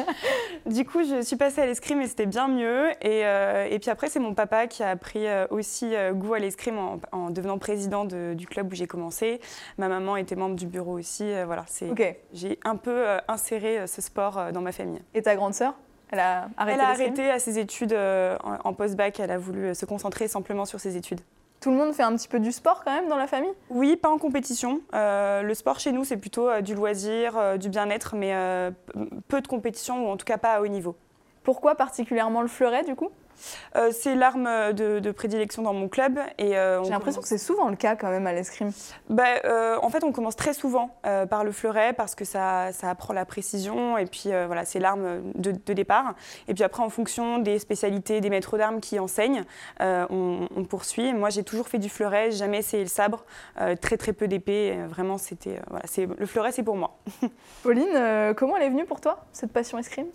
du 0.66 0.87
coup, 0.87 1.02
je 1.05 1.20
suis 1.20 1.37
passée 1.37 1.60
à 1.60 1.66
l'escrime 1.66 2.00
et 2.00 2.06
c'était 2.06 2.25
bien 2.25 2.49
mieux. 2.49 2.88
Et, 3.02 3.26
euh, 3.26 3.69
et 3.70 3.78
puis 3.78 3.90
après, 3.90 4.08
c'est 4.08 4.20
mon 4.20 4.32
papa 4.32 4.69
qui 4.69 4.82
a 4.82 4.96
pris 4.96 5.26
euh, 5.26 5.46
aussi 5.50 5.93
goût 6.12 6.32
à 6.32 6.38
l'escrime 6.38 6.78
en, 6.78 6.99
en, 7.12 7.28
devenant 7.28 7.58
président 7.58 8.06
de, 8.06 8.32
du 8.32 8.46
club 8.46 8.72
où 8.72 8.75
j'ai 8.75 8.87
commencé. 8.87 9.38
Ma 9.76 9.88
maman 9.88 10.16
était 10.16 10.34
membre 10.34 10.56
du 10.56 10.66
bureau 10.66 10.99
aussi. 10.99 11.31
voilà, 11.44 11.66
c'est. 11.66 11.90
J'ai 12.32 12.58
un 12.64 12.76
peu 12.76 13.04
inséré 13.28 13.87
ce 13.87 14.00
sport 14.00 14.50
dans 14.54 14.62
ma 14.62 14.72
famille. 14.72 15.02
Et 15.12 15.20
ta 15.20 15.37
grande 15.37 15.52
sœur 15.52 15.75
elle 16.11 16.20
a 16.20 16.49
arrêté, 16.56 16.75
elle 16.75 16.81
a 16.81 16.88
arrêté 16.88 17.31
à 17.31 17.38
ses 17.38 17.58
études 17.58 17.93
euh, 17.93 18.37
en, 18.43 18.72
post-bac. 18.72 19.20
Elle 19.20 19.31
a 19.31 19.38
voulu 19.38 19.75
se 19.75 19.84
concentrer 19.84 20.28
simplement 20.28 20.64
sur 20.64 20.81
ses 20.81 20.96
études. 20.96 21.20
Tout 21.68 21.72
le 21.74 21.80
monde 21.80 21.92
fait 21.92 22.02
un 22.02 22.16
petit 22.16 22.28
peu 22.28 22.40
du 22.40 22.50
sport 22.50 22.82
quand 22.82 22.94
même 22.94 23.08
dans 23.10 23.18
la 23.18 23.26
famille? 23.26 23.52
Oui, 23.68 23.96
pas 23.96 24.08
en 24.08 24.16
compétition. 24.16 24.80
Euh, 24.94 25.42
le 25.42 25.52
sport 25.52 25.78
chez 25.78 25.92
nous, 25.92 26.02
c'est 26.02 26.16
plutôt 26.16 26.62
du 26.62 26.74
loisir, 26.74 27.58
du 27.58 27.68
bien-être, 27.68 28.16
mais 28.16 28.32
peu 29.28 29.42
de 29.42 29.46
compétition 29.46 30.06
ou 30.06 30.08
en 30.08 30.16
tout 30.16 30.24
cas 30.24 30.38
pas 30.38 30.52
à 30.52 30.60
haut 30.62 30.66
niveau. 30.66 30.96
Pourquoi 31.42 31.74
particulièrement 31.74 32.40
le 32.40 32.48
fleuret 32.48 32.84
du 32.84 32.94
coup? 32.94 33.10
Euh, 33.76 33.90
c'est 33.93 34.14
l'arme 34.14 34.73
de, 34.73 35.11
prédilection 35.11 35.62
dans 35.62 35.73
mon 35.73 35.88
club. 35.88 36.19
Euh, 36.40 36.82
J'ai 36.85 36.90
l'impression 36.90 37.20
que 37.20 37.29
c'est 37.29 37.38
souvent 37.38 37.69
le 37.69 37.76
cas 37.76 37.96
quand 37.96 38.11
même 38.11 38.26
à 38.26 38.32
l'escrime. 38.32 38.70
Bah, 39.08 39.25
euh, 39.44 39.79
en 39.82 39.90
fait, 39.90 40.05
on 40.05 40.12
commence 40.12 40.37
très 40.37 40.55
souvent 40.55 40.96
par 41.02 41.44
le 41.44 41.52
fleuret 41.52 41.93
parce 41.93 42.14
que 42.14 42.25
ça, 42.25 42.73
ça 42.73 42.90
apprend 42.90 43.14
la 43.14 43.25
précision 43.25 43.99
et 43.99 44.06
puis 44.06 44.31
voilà, 44.46 44.64
c'est 44.64 44.79
l'arme 44.79 45.32
de, 45.35 45.52
départ. 45.73 46.14
Et 46.46 46.55
puis 46.55 46.64
après, 46.64 46.82
en 46.82 46.90
fonction 46.90 47.38
des 47.38 47.58
spécialités 47.58 48.20
des 48.20 48.31
maîtres 48.31 48.56
d'armes 48.58 48.81
qui 48.81 48.99
enseignent, 48.99 49.44
on, 49.81 50.46
poursuit. 50.69 51.14
Moi, 51.14 51.31
j'ai 51.31 51.44
toujours 51.44 51.69
fait 51.69 51.79
du 51.79 51.88
fleuret, 51.88 52.31
jamais 52.31 52.58
essayé 52.58 52.82
le 52.82 52.88
sabre, 52.88 53.25
très 53.81 53.96
très 53.96 54.12
peu 54.12 54.29
d'épée. 54.29 54.76
Vraiment, 54.88 55.19
c'était 55.19 55.61
voilà, 55.69 55.85
le 56.19 56.26
fleuret, 56.26 56.52
c'est 56.52 56.62
pour 56.62 56.76
moi. 56.76 56.99
Pauline, 57.62 58.35
comment 58.37 58.56
elle 58.56 58.64
est 58.64 58.70
venue 58.70 58.85
pour 58.85 59.00
toi 59.00 59.25
cette 59.32 59.52
passion 59.52 59.79
escrime? 59.79 60.08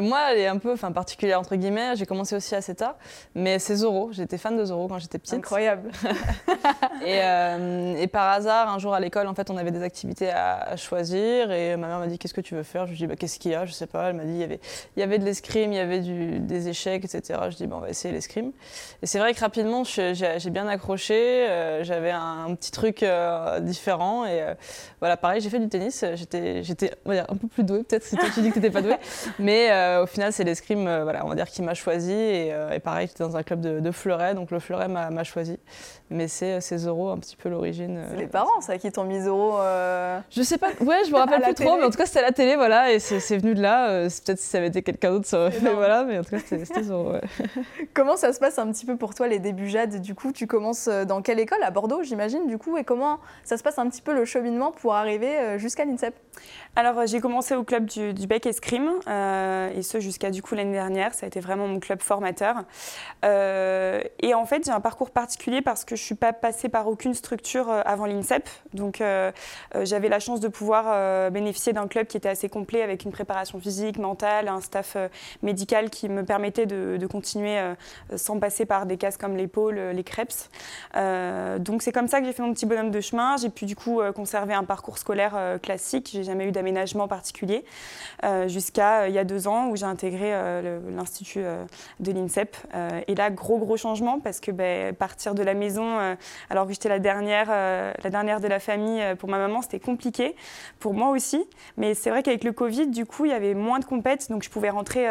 Moi, 0.00 0.18
elle 0.32 0.38
est 0.38 0.46
un 0.46 0.58
peu, 0.58 0.72
enfin 0.72 0.92
particulière 0.92 1.40
entre 1.40 1.56
guillemets. 1.56 1.96
J'ai 1.96 2.06
commencé 2.06 2.36
aussi 2.36 2.54
assez 2.54 2.74
tard. 2.74 2.96
Mais 3.34 3.58
c'est 3.58 3.76
Zoro. 3.76 4.10
J'étais 4.12 4.38
fan 4.38 4.56
de 4.56 4.64
Zoro 4.64 4.88
quand 4.88 4.98
j'étais 4.98 5.18
petite. 5.18 5.34
Incroyable. 5.34 5.90
et, 7.06 7.20
euh, 7.22 7.96
et, 7.96 8.06
par 8.06 8.30
hasard, 8.30 8.72
un 8.72 8.78
jour 8.78 8.94
à 8.94 9.00
l'école, 9.00 9.26
en 9.26 9.34
fait, 9.34 9.50
on 9.50 9.56
avait 9.56 9.70
des 9.70 9.82
activités 9.82 10.30
à, 10.30 10.76
choisir. 10.76 11.50
Et 11.50 11.76
ma 11.76 11.88
mère 11.88 11.98
m'a 11.98 12.06
dit 12.06 12.18
Qu'est-ce 12.18 12.34
que 12.34 12.40
tu 12.40 12.54
veux 12.54 12.62
faire? 12.62 12.86
Je 12.86 12.92
lui 12.92 12.96
ai 12.96 12.98
dit 12.98 13.06
bah, 13.06 13.16
Qu'est-ce 13.16 13.38
qu'il 13.38 13.52
y 13.52 13.54
a? 13.54 13.66
Je 13.66 13.72
sais 13.72 13.86
pas. 13.86 14.10
Elle 14.10 14.16
m'a 14.16 14.24
dit 14.24 14.32
il 14.32 14.40
y, 14.40 14.44
avait, 14.44 14.60
il 14.96 15.00
y 15.00 15.02
avait 15.02 15.18
de 15.18 15.24
l'escrime, 15.24 15.72
il 15.72 15.76
y 15.76 15.80
avait 15.80 16.00
du, 16.00 16.40
des 16.40 16.68
échecs, 16.68 17.04
etc. 17.04 17.40
Je 17.50 17.56
dis 17.56 17.66
bon, 17.66 17.76
On 17.76 17.80
va 17.80 17.90
essayer 17.90 18.12
l'escrime. 18.12 18.52
Et 19.02 19.06
c'est 19.06 19.18
vrai 19.18 19.34
que 19.34 19.40
rapidement, 19.40 19.84
j'ai 19.84 20.50
bien 20.50 20.68
accroché. 20.68 21.48
Euh, 21.48 21.84
j'avais 21.84 22.10
un, 22.10 22.54
petit 22.54 22.70
truc 22.70 23.02
euh, 23.02 23.60
différent. 23.60 24.26
Et 24.26 24.42
voilà, 25.00 25.16
pareil, 25.16 25.40
j'ai 25.40 25.50
fait 25.50 25.58
du 25.58 25.68
tennis. 25.68 26.04
J'étais 26.14 26.92
un 27.06 27.36
peu 27.36 27.48
plus 27.48 27.64
douée, 27.64 27.82
peut-être, 27.82 28.04
si 28.04 28.16
tu 28.16 28.40
dis 28.40 28.48
que 28.48 28.54
tu 28.54 28.60
n'étais 28.60 28.70
pas 28.70 28.82
douée. 28.82 28.96
Mais 29.38 29.69
au 30.02 30.06
final, 30.06 30.32
c'est 30.32 30.44
l'escrime 30.44 30.88
voilà, 31.02 31.24
on 31.24 31.28
va 31.28 31.34
dire, 31.34 31.48
qui 31.48 31.62
m'a 31.62 31.74
choisi. 31.74 32.12
Euh, 32.12 32.72
et, 32.72 32.80
pareil, 32.80 33.08
j'étais 33.08 33.24
dans 33.24 33.36
un 33.36 33.42
club 33.42 33.60
de, 33.60 33.90
fleuret, 33.90 34.34
donc 34.34 34.50
le 34.50 34.60
fleuret 34.60 34.88
m'a 34.88 35.24
choisi. 35.24 35.58
Mais 36.10 36.28
c'est 36.28 36.60
Zoro 36.78 37.10
un 37.10 37.18
petit 37.18 37.36
peu 37.36 37.48
l'origine. 37.48 37.98
Euh, 37.98 38.08
c'est 38.10 38.16
les 38.16 38.26
parents, 38.26 38.60
ça, 38.60 38.78
qui 38.78 38.90
t'ont 38.90 39.04
mis 39.04 39.20
Zoro 39.20 39.58
euh, 39.60 40.18
Je 40.30 40.42
sais 40.42 40.58
pas, 40.58 40.68
ouais, 40.80 41.04
je 41.06 41.12
me 41.12 41.16
rappelle 41.18 41.42
plus 41.42 41.54
trop, 41.54 41.76
mais 41.76 41.84
en 41.84 41.90
tout 41.90 41.98
cas, 41.98 42.06
c'était 42.06 42.20
à 42.20 42.22
la 42.22 42.32
télé, 42.32 42.56
voilà, 42.56 42.92
et 42.92 42.98
c'est 42.98 43.38
venu 43.38 43.54
de 43.54 43.62
là. 43.62 44.08
Peut-être 44.08 44.38
si 44.38 44.48
ça 44.48 44.58
avait 44.58 44.68
été 44.68 44.82
quelqu'un 44.82 45.12
d'autre, 45.12 45.26
ça 45.26 45.40
aurait 45.40 45.50
fait, 45.50 45.72
voilà, 45.74 46.04
mais 46.04 46.18
en 46.18 46.24
tout 46.24 46.30
cas, 46.30 46.38
c'était 46.44 46.82
Zoro, 46.82 47.14
Comment 47.94 48.16
ça 48.16 48.32
se 48.32 48.40
passe 48.40 48.58
un 48.58 48.70
petit 48.72 48.86
peu 48.86 48.96
pour 48.96 49.14
toi, 49.14 49.28
les 49.28 49.38
débuts 49.38 49.68
Jade? 49.68 50.00
Du 50.00 50.14
coup, 50.14 50.32
tu 50.32 50.46
commences 50.46 50.88
dans 50.88 51.22
quelle 51.22 51.40
école? 51.40 51.62
À 51.62 51.70
Bordeaux, 51.70 52.02
j'imagine, 52.02 52.46
du 52.46 52.58
coup, 52.58 52.76
et 52.76 52.84
comment 52.84 53.18
ça 53.44 53.56
se 53.56 53.62
passe 53.62 53.78
un 53.78 53.88
petit 53.88 54.02
peu 54.02 54.14
le 54.14 54.24
cheminement 54.24 54.72
pour 54.72 54.94
arriver 54.94 55.58
jusqu'à 55.58 55.84
l'INSEP? 55.84 56.14
Alors, 56.76 57.06
j'ai 57.06 57.20
commencé 57.20 57.54
au 57.54 57.64
club 57.64 57.86
du, 57.86 58.14
du 58.14 58.26
Bec 58.26 58.46
Escrime, 58.46 58.90
et 59.74 59.82
ce 59.82 60.00
jusqu'à 60.00 60.30
du 60.30 60.42
coup 60.42 60.54
l'année 60.54 60.72
dernière. 60.72 61.14
Ça 61.14 61.26
a 61.26 61.28
été 61.28 61.40
vraiment 61.40 61.66
mon 61.66 61.80
club 61.80 62.00
formateur. 62.00 62.56
Euh, 63.24 64.02
et 64.20 64.34
en 64.34 64.46
fait, 64.46 64.64
j'ai 64.64 64.70
un 64.70 64.80
parcours 64.80 65.10
particulier 65.10 65.62
parce 65.62 65.84
que 65.84 65.96
je 65.96 66.02
ne 66.02 66.06
suis 66.06 66.14
pas 66.14 66.32
passée 66.32 66.68
par 66.68 66.88
aucune 66.88 67.14
structure 67.14 67.70
euh, 67.70 67.82
avant 67.84 68.06
l'INSEP. 68.06 68.48
Donc, 68.74 69.00
euh, 69.00 69.32
j'avais 69.82 70.08
la 70.08 70.20
chance 70.20 70.40
de 70.40 70.48
pouvoir 70.48 71.30
bénéficier 71.30 71.72
d'un 71.72 71.86
club 71.86 72.06
qui 72.06 72.16
était 72.16 72.28
assez 72.28 72.48
complet 72.48 72.82
avec 72.82 73.04
une 73.04 73.12
préparation 73.12 73.60
physique, 73.60 73.98
mentale, 73.98 74.48
un 74.48 74.60
staff 74.60 74.96
médical 75.42 75.90
qui 75.90 76.08
me 76.08 76.24
permettait 76.24 76.66
de, 76.66 77.06
continuer 77.10 77.58
sans 78.16 78.38
passer 78.38 78.66
par 78.66 78.86
des 78.86 78.96
cases 78.96 79.16
comme 79.16 79.36
l'épaule, 79.36 79.78
les 79.92 80.04
crêpes. 80.04 80.32
donc, 80.94 81.82
c'est 81.82 81.92
comme 81.92 82.08
ça 82.08 82.20
que 82.20 82.26
j'ai 82.26 82.32
fait 82.32 82.42
mon 82.42 82.52
petit 82.52 82.66
bonhomme 82.66 82.90
de 82.90 83.00
chemin. 83.00 83.36
J'ai 83.36 83.48
pu 83.48 83.66
du 83.66 83.76
coup 83.76 84.00
conserver 84.14 84.54
un 84.54 84.64
parcours 84.64 84.98
scolaire 84.98 85.58
classique. 85.62 86.10
J'ai 86.12 86.24
jamais 86.24 86.46
eu 86.46 86.52
d'aménagement 86.52 87.08
particulier 87.08 87.64
jusqu'à 88.46 89.08
il 89.08 89.14
y 89.14 89.18
a 89.18 89.24
deux 89.24 89.39
ans 89.48 89.68
où 89.68 89.76
j'ai 89.76 89.86
intégré 89.86 90.32
l'Institut 90.90 91.44
de 92.00 92.12
l'INSEP. 92.12 92.56
Euh, 92.74 93.00
et 93.06 93.14
là, 93.14 93.30
gros, 93.30 93.58
gros 93.58 93.76
changement 93.76 94.20
parce 94.20 94.40
que 94.40 94.50
ben, 94.50 94.94
partir 94.94 95.34
de 95.34 95.42
la 95.42 95.54
maison, 95.54 95.98
euh, 95.98 96.14
alors 96.48 96.66
que 96.66 96.72
j'étais 96.72 96.88
la 96.88 96.98
dernière, 96.98 97.48
euh, 97.50 97.92
la 98.02 98.10
dernière 98.10 98.40
de 98.40 98.48
la 98.48 98.60
famille, 98.60 99.02
pour 99.18 99.28
ma 99.28 99.38
maman, 99.38 99.62
c'était 99.62 99.80
compliqué. 99.80 100.34
Pour 100.78 100.94
moi 100.94 101.10
aussi. 101.10 101.44
Mais 101.76 101.94
c'est 101.94 102.10
vrai 102.10 102.22
qu'avec 102.22 102.44
le 102.44 102.52
Covid, 102.52 102.88
du 102.88 103.06
coup, 103.06 103.24
il 103.24 103.30
y 103.30 103.34
avait 103.34 103.54
moins 103.54 103.78
de 103.78 103.84
compètes, 103.84 104.30
donc 104.30 104.42
je 104.42 104.50
pouvais 104.50 104.70
rentrer 104.70 105.06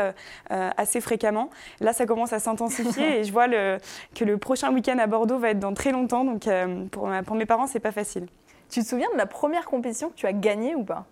assez 0.50 1.02
fréquemment. 1.02 1.50
Là, 1.80 1.94
ça 1.94 2.06
commence 2.06 2.34
à 2.34 2.40
s'intensifier 2.40 3.20
et 3.20 3.24
je 3.24 3.32
vois 3.32 3.48
le, 3.48 3.78
que 4.16 4.24
le 4.24 4.38
prochain 4.38 4.74
week-end 4.74 4.98
à 4.98 5.08
Bordeaux 5.08 5.38
va 5.38 5.52
être 5.52 5.60
dans 5.60 5.74
très 5.74 5.92
longtemps. 5.92 6.26
Donc 6.26 6.48
pour, 6.92 7.10
pour 7.26 7.36
mes 7.36 7.46
parents, 7.46 7.68
c'est 7.68 7.80
pas 7.80 7.92
facile. 7.92 8.28
Tu 8.70 8.82
te 8.82 8.86
souviens 8.86 9.10
de 9.12 9.18
la 9.18 9.26
première 9.26 9.66
compétition 9.66 10.10
que 10.10 10.16
tu 10.16 10.28
as 10.28 10.34
gagnée 10.34 10.76
ou 10.76 10.84
pas? 10.84 11.06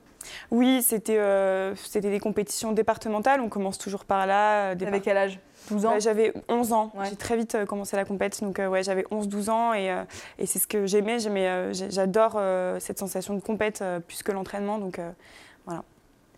Oui, 0.52 0.82
c'était 0.82 1.20
c'était 1.76 2.10
des 2.10 2.20
compétitions 2.20 2.72
départementales. 2.72 3.42
On 3.42 3.50
commence 3.50 3.78
toujours 3.78 4.06
par 4.06 4.26
là. 4.26 4.70
Avec 4.72 5.04
quel 5.04 5.18
âge? 5.18 5.40
12 5.70 5.86
ans? 5.86 6.00
J'avais 6.00 6.34
11 6.50 6.74
ans. 6.74 6.92
J'ai 7.10 7.16
très 7.16 7.38
vite 7.38 7.56
euh, 7.56 7.66
commencé 7.66 7.96
la 7.96 8.06
compète. 8.06 8.42
Donc, 8.42 8.60
euh, 8.60 8.68
ouais, 8.68 8.84
j'avais 8.84 9.04
11-12 9.12 9.50
ans 9.50 9.74
et, 9.74 9.92
euh, 9.92 10.04
et 10.40 10.46
c'est 10.46 10.60
ce 10.60 10.68
que 10.68 10.86
j'aimais. 10.86 11.20
J'adore 11.20 12.40
cette 12.80 13.00
sensation 13.00 13.34
de 13.34 13.42
compète 13.42 13.84
plus 14.08 14.24
que 14.24 14.32
l'entraînement. 14.32 14.80
Donc, 14.80 15.00
voilà. 15.66 15.84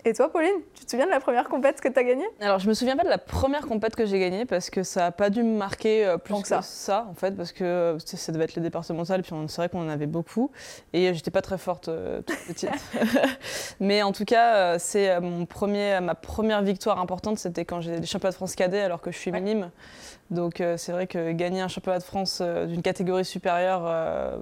Et 0.06 0.14
toi, 0.14 0.32
Pauline, 0.32 0.62
tu 0.74 0.86
te 0.86 0.92
souviens 0.92 1.08
de 1.08 1.12
la 1.12 1.20
première 1.20 1.50
compète 1.50 1.82
que 1.82 1.90
tu 1.90 2.00
as 2.00 2.04
gagnée? 2.06 2.26
Alors, 2.40 2.60
je 2.60 2.70
me 2.70 2.74
souviens 2.74 2.96
pas 2.96 3.04
de 3.04 3.10
la 3.10 3.18
première 3.18 3.68
compète 3.68 3.98
que 3.98 4.06
j'ai 4.06 4.18
gagnée 4.18 4.46
parce 4.46 4.70
que 4.70 4.82
ça 4.82 5.02
n'a 5.02 5.12
pas 5.12 5.30
dû 5.30 5.44
me 5.44 5.58
marquer 5.58 6.06
euh, 6.06 6.18
plus 6.18 6.42
que 6.42 6.48
ça. 6.48 7.06
en 7.10 7.14
fait, 7.16 7.36
parce 7.36 7.52
que 7.52 7.66
euh, 7.66 8.00
ça 8.00 8.32
devait 8.32 8.46
être 8.46 8.56
les 8.56 8.62
départementales, 8.62 9.24
puis 9.24 9.34
c'est 9.48 9.58
vrai 9.58 9.68
qu'on 9.68 9.82
en 9.82 9.90
avait 9.90 10.08
beaucoup. 10.08 10.52
Et 10.94 11.14
j'étais 11.14 11.32
pas 11.32 11.42
très 11.42 11.58
forte 11.58 11.90
euh, 11.90 12.22
toute 12.22 12.40
petite. 12.48 12.72
Mais 13.82 14.02
en 14.02 14.14
tout 14.14 14.24
cas, 14.24 14.80
c'est 14.80 15.20
mon 15.20 15.46
premier, 15.46 16.00
ma 16.00 16.16
première 16.16 16.62
victoire 16.62 17.00
importante, 17.00 17.38
c'était 17.38 17.66
quand 17.66 17.82
j'ai 17.82 18.00
des 18.00 18.08
championnats 18.08 18.32
de 18.32 18.36
France 18.36 18.56
cadet 18.56 18.80
alors 18.80 19.02
que 19.02 19.12
je 19.12 19.18
suis 19.18 19.34
minime. 19.34 19.70
Donc 20.32 20.62
c'est 20.78 20.92
vrai 20.92 21.08
que 21.08 21.32
gagner 21.32 21.60
un 21.62 21.68
championnat 21.68 21.98
de 21.98 22.04
France 22.04 22.42
d'une 22.42 22.84
catégorie 22.84 23.26
supérieure 23.26 23.92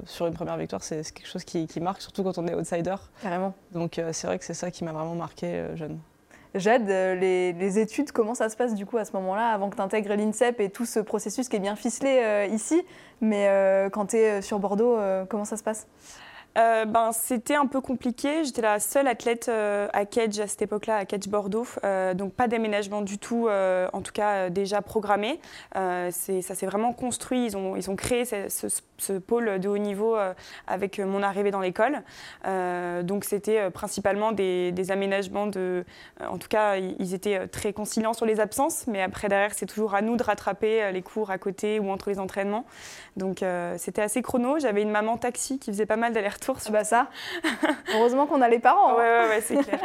sur 0.06 0.28
une 0.28 0.34
première 0.34 0.58
victoire, 0.58 0.84
c'est 0.84 1.02
quelque 1.14 1.28
chose 1.28 1.46
qui, 1.46 1.66
qui, 1.66 1.80
marque, 1.80 2.02
surtout 2.02 2.24
quand 2.24 2.38
on 2.38 2.46
est 2.46 2.54
outsider. 2.54 2.96
Carrément. 3.24 3.54
Donc 3.72 4.02
c'est 4.12 4.28
vrai 4.28 4.38
que 4.38 4.44
c'est 4.44 4.54
ça 4.54 4.70
qui 4.70 4.84
m'a 4.84 4.92
vraiment 4.92 5.16
marqué 5.16 5.47
euh. 5.56 5.76
Jade, 6.56 6.90
euh, 6.90 7.16
les, 7.16 7.80
études, 7.80 8.12
comment 8.12 8.34
ça 8.34 8.50
se 8.50 8.56
passe 8.56 8.74
du 8.74 8.86
coup 8.86 8.98
à 8.98 9.06
ce 9.06 9.12
moment-là, 9.14 9.50
avant 9.50 9.70
que 9.70 9.76
tu 9.76 9.82
intègres 9.82 10.16
l'INSEP 10.16 10.60
et 10.60 10.70
tout 10.70 10.86
ce 10.86 11.00
processus 11.00 11.50
qui 11.50 11.56
est 11.56 11.60
bien 11.60 11.76
ficelé 11.76 12.20
euh, 12.24 12.46
ici? 12.46 12.82
Mais 13.22 13.50
quand 13.92 14.08
tu 14.08 14.18
es 14.18 14.42
sur 14.42 14.60
Bordeaux, 14.60 14.98
comment 15.30 15.46
ça 15.46 15.58
se 15.58 15.64
passe? 15.64 15.88
Euh, 16.58 16.86
ben, 16.86 17.12
C'était 17.12 17.56
un 17.56 17.68
peu 17.68 17.82
compliqué. 17.82 18.44
J'étais 18.44 18.62
la 18.62 18.80
seule 18.80 19.08
athlète 19.08 19.48
euh, 19.50 19.88
à 19.94 20.06
Kedge 20.06 20.40
à 20.40 20.48
cette 20.48 20.62
époque-là, 20.62 20.98
à 20.98 21.06
Kedge 21.06 21.28
Bordeaux. 21.28 21.68
Euh, 21.84 22.14
donc 22.14 22.34
pas 22.34 22.48
d'aménagement 22.48 23.02
du 23.02 23.18
tout, 23.20 23.48
en 23.50 24.02
tout 24.02 24.12
cas 24.12 24.50
déjà 24.50 24.82
programmé. 24.82 25.40
ça 25.74 26.12
s'est 26.12 26.66
vraiment 26.66 26.94
construit. 26.94 27.46
Ils 27.46 27.58
ont, 27.58 27.76
ils 27.76 27.90
ont 27.90 27.96
créé 27.96 28.26
ce, 28.26 29.18
pôle 29.20 29.60
de 29.60 29.70
haut 29.70 29.78
niveau 29.78 30.16
avec 30.66 31.00
mon 31.00 31.22
arrivée 31.22 31.52
dans 31.52 31.62
l'école. 31.62 32.02
donc 33.04 33.24
c'était 33.24 33.70
principalement 33.70 34.32
des, 34.32 34.92
aménagements 34.92 35.48
de... 35.48 35.86
en 36.28 36.38
tout 36.38 36.48
cas, 36.48 36.78
ils 36.78 37.14
étaient 37.14 37.48
très 37.48 37.74
conciliants 37.74 38.14
sur 38.14 38.26
les 38.26 38.40
absences. 38.40 38.88
Mais 38.88 39.02
après, 39.02 39.28
derrière, 39.28 39.54
c'est 39.54 39.66
toujours 39.66 39.96
à 39.96 40.02
nous 40.02 40.16
de 40.16 40.24
rattraper 40.24 40.92
les 40.92 41.02
cours 41.02 41.32
à 41.32 41.38
côté 41.38 41.80
ou 41.80 41.90
entre 41.92 42.10
les 42.10 42.20
entraînements. 42.20 42.66
Donc 43.16 43.44
c'était 43.78 44.02
assez 44.02 44.22
chrono. 44.22 44.60
J'avais 44.60 44.82
une 44.82 44.92
maman 44.92 45.18
taxi 45.18 45.60
qui 45.60 45.72
faisait 45.72 45.86
pas 45.86 45.98
mal 45.98 46.14
d'allers-retours 46.14 46.47
ah 46.56 46.72
bah 46.72 46.84
ça, 46.84 47.08
heureusement 47.94 48.28
qu'on 48.28 48.42
a 48.42 48.50
les 48.50 48.60
parents. 48.60 48.92
Hein. 48.92 48.96
Ouais, 48.98 49.28
ouais, 49.30 49.42
c'est 49.42 49.58
clair. 49.58 49.82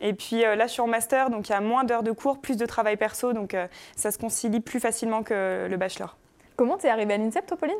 Et 0.00 0.12
puis 0.12 0.44
euh, 0.44 0.54
là, 0.54 0.66
je 0.66 0.72
suis 0.72 0.80
en 0.80 0.86
master, 0.86 1.30
donc 1.30 1.48
il 1.48 1.52
y 1.52 1.54
a 1.54 1.60
moins 1.60 1.84
d'heures 1.84 2.02
de 2.02 2.12
cours, 2.12 2.38
plus 2.38 2.56
de 2.56 2.66
travail 2.66 2.96
perso, 2.96 3.32
donc 3.32 3.54
euh, 3.54 3.66
ça 3.96 4.10
se 4.10 4.18
concilie 4.18 4.60
plus 4.60 4.80
facilement 4.80 5.22
que 5.22 5.66
le 5.68 5.76
bachelor. 5.76 6.16
Comment 6.56 6.76
t'es 6.76 6.88
arrivée 6.88 7.14
à 7.14 7.18
l'INSEP, 7.18 7.46
toi, 7.46 7.56
Pauline? 7.56 7.76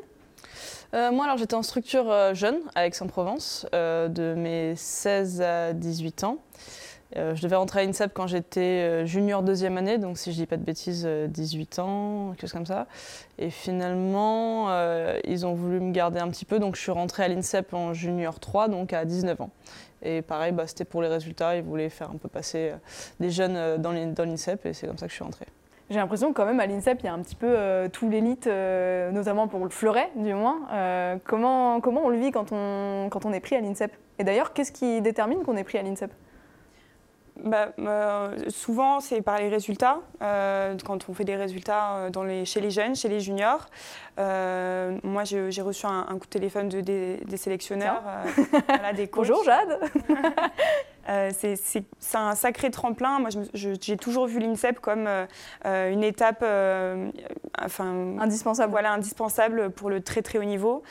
Euh, 0.95 1.11
moi, 1.11 1.25
alors 1.25 1.37
j'étais 1.37 1.55
en 1.55 1.63
structure 1.63 2.35
jeune 2.35 2.61
à 2.75 2.87
Aix-en-Provence, 2.87 3.67
de 3.73 4.35
mes 4.37 4.75
16 4.77 5.43
à 5.43 5.73
18 5.73 6.25
ans. 6.25 6.39
Euh, 7.17 7.35
je 7.35 7.43
devais 7.43 7.57
rentrer 7.57 7.81
à 7.81 7.85
INSEP 7.85 8.13
quand 8.13 8.27
j'étais 8.27 8.61
euh, 8.61 9.07
junior 9.07 9.43
deuxième 9.43 9.79
année, 9.79 9.99
donc 9.99 10.19
si 10.19 10.33
je 10.33 10.37
dis 10.37 10.47
pas 10.47 10.57
de 10.57 10.65
bêtises, 10.65 11.07
18 11.07 11.79
euh, 11.79 11.83
ans, 11.83 12.31
quelque 12.31 12.41
chose 12.41 12.53
comme 12.53 12.67
ça. 12.67 12.87
Et 13.39 13.51
finalement, 13.51 14.69
ils 15.25 15.47
ont 15.47 15.55
voulu 15.55 15.81
me 15.81 15.93
garder 15.93 16.21
un 16.21 16.29
petit 16.29 16.45
peu, 16.45 16.59
donc 16.59 16.77
je 16.77 16.81
suis 16.81 16.93
rentrée 16.93 17.25
à 17.25 17.29
l'INSEP 17.29 17.73
en 17.75 17.93
junior 17.93 18.41
3, 18.41 18.69
donc 18.69 18.93
à 18.93 19.05
19 19.05 19.41
ans. 19.41 19.51
Et 20.03 20.23
pareil, 20.23 20.53
bah, 20.53 20.67
c'était 20.67 20.85
pour 20.85 21.03
les 21.03 21.09
résultats, 21.09 21.57
ils 21.57 21.63
voulaient 21.63 21.89
faire 21.89 22.11
un 22.11 22.17
peu 22.17 22.29
passer 22.29 22.73
des 23.21 23.31
jeunes 23.31 23.79
dans 23.79 23.93
l'INSEP, 23.93 24.67
et 24.67 24.73
c'est 24.73 24.87
comme 24.87 24.99
ça 24.99 25.07
que 25.07 25.11
je 25.11 25.17
suis 25.17 25.25
rentrée. 25.25 25.47
J'ai 25.91 25.97
l'impression 25.97 26.33
que 26.33 26.35
quand 26.35 26.47
même 26.47 26.61
à 26.61 26.67
l'INSEP, 26.67 27.01
il 27.01 27.07
y 27.07 27.09
a 27.09 27.13
un 27.13 27.21
petit 27.21 27.35
peu 27.35 27.57
tout 27.93 28.09
l'élite, 28.09 28.47
notamment 29.13 29.49
pour 29.49 29.65
le 29.65 29.71
fleuret 29.71 30.11
du 30.17 30.35
moins. 30.35 30.61
comment, 31.25 31.81
comment 31.81 32.05
on 32.05 32.09
le 32.09 32.19
vit 32.19 32.31
quand 32.31 32.53
on, 32.53 33.09
quand 33.11 33.25
on 33.25 33.33
est 33.33 33.41
pris 33.41 33.57
à 33.57 33.61
l'INSEP? 33.61 33.93
Et 34.19 34.25
d'ailleurs, 34.25 34.53
qu'est-ce 34.53 34.73
qui 34.73 35.01
détermine 35.01 35.43
qu'on 35.43 35.57
est 35.57 35.65
pris 35.65 35.79
à 35.79 35.83
l'INSEP? 35.83 36.13
Bah, 37.43 37.73
euh, 37.79 38.37
souvent, 38.49 39.01
c'est 39.01 39.21
par 39.21 39.39
les 39.39 39.49
résultats. 39.49 40.01
Euh, 40.23 40.77
quand 40.85 41.09
on 41.09 41.15
fait 41.15 41.25
des 41.25 41.37
résultats 41.37 41.97
euh, 41.97 42.11
dans 42.11 42.23
les, 42.23 42.45
chez 42.45 42.61
les 42.61 42.71
jeunes, 42.71 42.95
chez 42.95 43.09
les 43.09 43.21
juniors. 43.21 43.67
moi, 44.17 45.25
j'ai 45.25 45.63
reçu 45.63 45.87
un, 45.87 46.05
coup 46.19 46.27
de 46.27 46.31
téléphone 46.31 46.69
de, 46.69 46.81
des, 46.81 47.37
sélectionneurs, 47.37 48.03
des 48.95 49.09
coachs. 49.09 49.29
Bonjour 49.29 49.45
Jade 49.45 49.81
Euh, 51.09 51.31
c'est 51.35 51.85
un 52.15 52.35
sacré 52.35 52.71
tremplin. 52.71 53.19
Moi, 53.19 53.31
j'ai 53.53 53.97
toujours 53.97 54.27
vu 54.27 54.39
l'INSEP 54.39 54.81
comme 54.81 55.07
euh, 55.07 55.27
euh, 55.67 55.91
une 55.91 56.05
étape 56.05 56.45
enfin, 57.63 58.19
indispensable. 58.19 58.71
Voilà, 58.71 58.93
indispensable 58.93 59.71
pour 59.71 59.91
le 59.91 60.01
très 60.01 60.23
très 60.23 60.39
haut 60.39 60.45
niveau. 60.45 60.83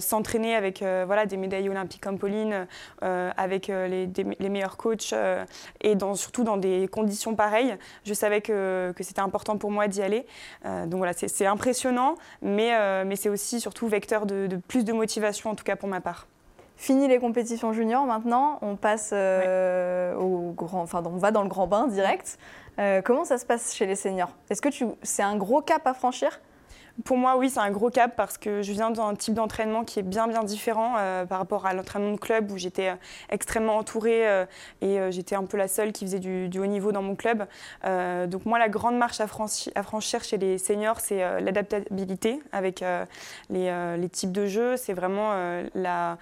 S'entraîner 0.00 0.54
avec 0.54 0.80
voilà, 0.80 1.26
des 1.26 1.36
médailles 1.36 1.68
olympiques 1.68 2.02
comme 2.02 2.18
Pauline, 2.18 2.66
avec 3.00 3.68
les, 3.68 4.06
les, 4.06 4.48
meilleurs 4.48 4.76
coachs 4.76 5.14
et 5.80 5.94
dans, 5.94 6.14
surtout 6.14 6.44
dans 6.44 6.56
des 6.56 6.88
conditions 6.88 7.34
pareilles. 7.34 7.76
Je 8.04 8.14
savais 8.14 8.40
que, 8.40 8.92
que 8.96 9.02
c'était 9.04 9.20
important 9.20 9.56
pour 9.58 9.70
moi 9.70 9.88
d'y 9.88 10.02
aller. 10.02 10.26
donc 10.64 10.98
voilà, 10.98 11.12
c'est 11.12 11.46
impressionnant, 11.46 12.16
mais, 12.40 13.04
mais 13.04 13.16
c'est 13.16 13.28
aussi 13.28 13.60
surtout 13.60 13.88
vecteur 13.88 14.26
de, 14.26 14.46
de 14.46 14.56
plus 14.56 14.84
de 14.84 14.92
motivation, 14.92 15.50
en 15.50 15.54
tout 15.54 15.64
cas 15.64 15.76
pour 15.76 15.88
ma 15.88 16.00
part. 16.00 16.26
Fini 16.82 17.06
les 17.06 17.20
compétitions 17.20 17.72
juniors 17.72 18.06
maintenant, 18.06 18.58
on 18.60 18.74
passe 18.74 19.10
euh, 19.12 20.16
au 20.16 20.50
grand, 20.50 20.82
enfin 20.82 21.00
on 21.06 21.16
va 21.16 21.30
dans 21.30 21.42
le 21.42 21.48
grand 21.48 21.68
bain 21.68 21.86
direct. 21.86 22.40
Euh, 22.80 23.00
comment 23.02 23.24
ça 23.24 23.38
se 23.38 23.46
passe 23.46 23.72
chez 23.72 23.86
les 23.86 23.94
seniors? 23.94 24.34
Est-ce 24.50 24.60
que 24.60 24.68
c'est 25.02 25.22
un 25.22 25.36
gros 25.36 25.60
cap 25.60 25.86
à 25.86 25.94
franchir? 25.94 26.40
Pour 27.04 27.16
moi, 27.16 27.36
oui, 27.36 27.48
c'est 27.48 27.60
un 27.60 27.70
gros 27.70 27.90
cap 27.90 28.14
parce 28.16 28.36
que 28.36 28.62
je 28.62 28.72
viens 28.72 28.90
d'un 28.90 29.14
type 29.14 29.34
d'entraînement 29.34 29.82
qui 29.84 29.98
est 29.98 30.02
bien, 30.02 30.28
bien 30.28 30.44
différent 30.44 30.94
euh, 30.98 31.24
par 31.24 31.38
rapport 31.38 31.64
à 31.64 31.72
l'entraînement 31.72 32.12
de 32.12 32.18
club 32.18 32.50
où 32.50 32.58
j'étais 32.58 32.90
euh, 32.90 32.94
extrêmement 33.30 33.78
entourée 33.78 34.28
euh, 34.28 34.44
et 34.82 34.98
j'étais 35.10 35.34
un 35.34 35.44
peu 35.44 35.56
la 35.56 35.68
seule 35.68 35.92
qui 35.92 36.04
faisait 36.04 36.18
du, 36.18 36.58
haut 36.58 36.66
niveau 36.66 36.92
dans 36.92 37.02
mon 37.02 37.14
club. 37.14 37.46
donc 37.82 38.44
moi, 38.44 38.58
la 38.58 38.68
grande 38.68 38.96
marche 38.96 39.20
à, 39.20 39.26
franchir 39.26 40.22
chez 40.22 40.36
les 40.36 40.58
seniors, 40.58 41.00
c'est 41.00 41.40
l'adaptabilité 41.40 42.40
avec 42.52 42.84
les, 43.50 44.08
types 44.10 44.32
de 44.32 44.46
jeux. 44.46 44.76
C'est 44.76 44.92
vraiment 44.92 45.32
la, 45.74 46.18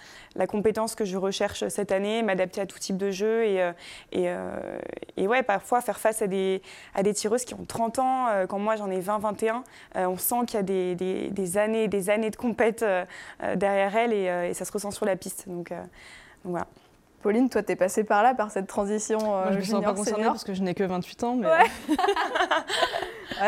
compétence 0.49 0.95
que 0.95 1.05
je 1.05 1.17
recherche 1.17 1.67
cette 1.69 1.93
année, 1.93 2.23
m'adapter 2.23 2.61
à 2.61 2.67
tout 2.67 2.79
type 2.79 2.97
de 2.97 3.11
jeu 3.11 3.45
et, 3.45 3.71
et, 4.13 5.27
ouais, 5.27 5.43
parfois 5.43 5.81
faire 5.81 5.99
face 5.99 6.23
à 6.23 6.27
des, 6.27 6.63
à 6.95 7.03
des 7.03 7.15
tireuses 7.15 7.45
qui 7.45 7.55
ont 7.55 7.65
30 7.67 7.99
ans, 7.99 8.27
quand 8.49 8.59
moi 8.59 8.77
j'en 8.77 8.91
ai 8.91 9.01
20-21. 9.01 9.63
on 9.97 10.17
sent 10.17 10.47
qu'il 10.47 10.60
des, 10.63 10.95
des, 10.95 11.59
années 11.59 11.85
et 11.85 11.89
des 11.89 12.11
années 12.11 12.31
de 12.31 12.37
compète 12.37 12.83
euh, 12.83 13.05
euh, 13.43 13.57
derrière 13.57 13.95
elle 13.97 14.13
euh, 14.13 14.49
et, 14.49 14.55
ça 14.55 14.65
se 14.65 14.73
ressent 14.73 14.91
sur 14.91 15.07
la 15.07 15.17
piste. 15.17 15.49
Donc, 15.49 15.73
voilà. 16.45 16.67
Pauline, 17.23 17.51
toi, 17.51 17.63
tu 17.63 17.73
es 17.73 17.77
passée 17.77 18.05
par 18.05 18.23
là, 18.23 18.35
par 18.35 18.51
cette 18.51 18.67
transition 18.67 19.19
Moi, 19.19 19.47
je 19.51 19.55
ne 19.55 19.59
me 19.59 19.65
sens 19.65 19.85
pas 19.85 19.95
concernée 19.95 20.25
parce 20.25 20.45
que 20.45 20.55
je 20.55 20.63
n'ai 20.63 20.75
que 20.75 20.85
28 20.85 21.25
ans. 21.25 21.35
Mais... 21.37 21.47
Ouais. 21.47 21.67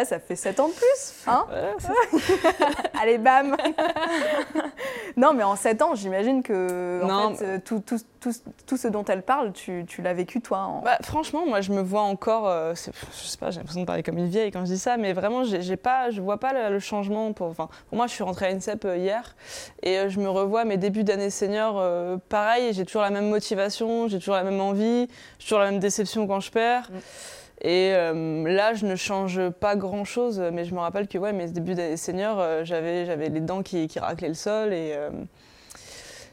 ça 0.04 0.18
fait 0.18 0.36
7 0.36 0.60
ans 0.60 0.68
de 0.68 0.72
plus. 0.72 1.24
Hein 1.26 1.46
Allez, 3.00 3.18
bam 3.18 3.56
Non, 5.16 5.32
mais 5.34 5.42
en 5.42 5.56
7 5.56 5.82
ans, 5.82 5.94
j'imagine 5.94 6.42
que 6.42 7.00
en 7.04 7.34
fait, 7.34 7.60
tout, 7.60 7.80
tout, 7.80 7.98
tout, 8.66 8.76
ce 8.76 8.88
dont 8.88 9.04
elle 9.04 9.22
parle, 9.22 9.52
tu, 9.52 9.84
tu 9.86 10.02
l'as 10.02 10.14
vécu 10.14 10.40
toi 10.40 10.80
bah, 10.84 10.98
Franchement, 11.02 11.46
moi 11.46 11.60
je 11.60 11.72
me 11.72 11.82
vois 11.82 12.02
encore, 12.02 12.48
euh, 12.48 12.74
je 12.74 13.26
sais 13.26 13.38
pas, 13.38 13.50
j'ai 13.50 13.58
l'impression 13.58 13.80
de 13.80 13.86
parler 13.86 14.02
comme 14.02 14.18
une 14.18 14.28
vieille 14.28 14.50
quand 14.50 14.60
je 14.60 14.72
dis 14.72 14.78
ça, 14.78 14.96
mais 14.96 15.12
vraiment 15.12 15.44
j'ai 15.44 15.76
pas, 15.76 16.10
je 16.10 16.20
vois 16.20 16.38
pas 16.38 16.70
le, 16.70 16.78
changement. 16.78 17.32
Pour, 17.32 17.54
pour 17.54 17.68
moi, 17.92 18.06
je 18.06 18.12
suis 18.12 18.24
rentrée 18.24 18.46
à 18.46 18.50
INSEP 18.50 18.84
euh, 18.84 18.96
hier 18.96 19.36
et 19.82 19.98
euh, 19.98 20.08
je 20.08 20.20
me 20.20 20.28
revois 20.28 20.64
mes 20.64 20.76
débuts 20.76 21.04
d'année 21.04 21.30
senior, 21.30 21.82
pareil, 22.28 22.72
j'ai 22.72 22.84
toujours 22.84 23.02
la 23.02 23.10
même 23.10 23.28
motivation, 23.28 24.08
j'ai 24.08 24.18
toujours 24.18 24.34
la 24.34 24.44
même 24.44 24.60
envie, 24.60 25.08
j'ai 25.38 25.44
toujours 25.44 25.60
la 25.60 25.70
même 25.70 25.80
déception 25.80 26.26
quand 26.26 26.40
je 26.40 26.50
perds. 26.50 26.90
Mm. 26.90 26.98
Et 27.62 27.92
là, 27.92 28.74
je 28.74 28.86
ne 28.86 28.96
change 28.96 29.48
pas 29.50 29.76
grand-chose, 29.76 30.42
mais 30.52 30.64
je 30.64 30.74
me 30.74 30.80
rappelle 30.80 31.06
que 31.06 31.16
ouais, 31.16 31.32
mes 31.32 31.46
débuts 31.46 31.74
d'année 31.74 31.96
senior, 31.96 32.64
j'avais, 32.64 33.06
j'avais 33.06 33.28
les 33.28 33.40
dents 33.40 33.62
qui, 33.62 33.86
qui, 33.86 34.00
raclaient 34.00 34.28
le 34.28 34.34
sol 34.34 34.72
et 34.72 34.96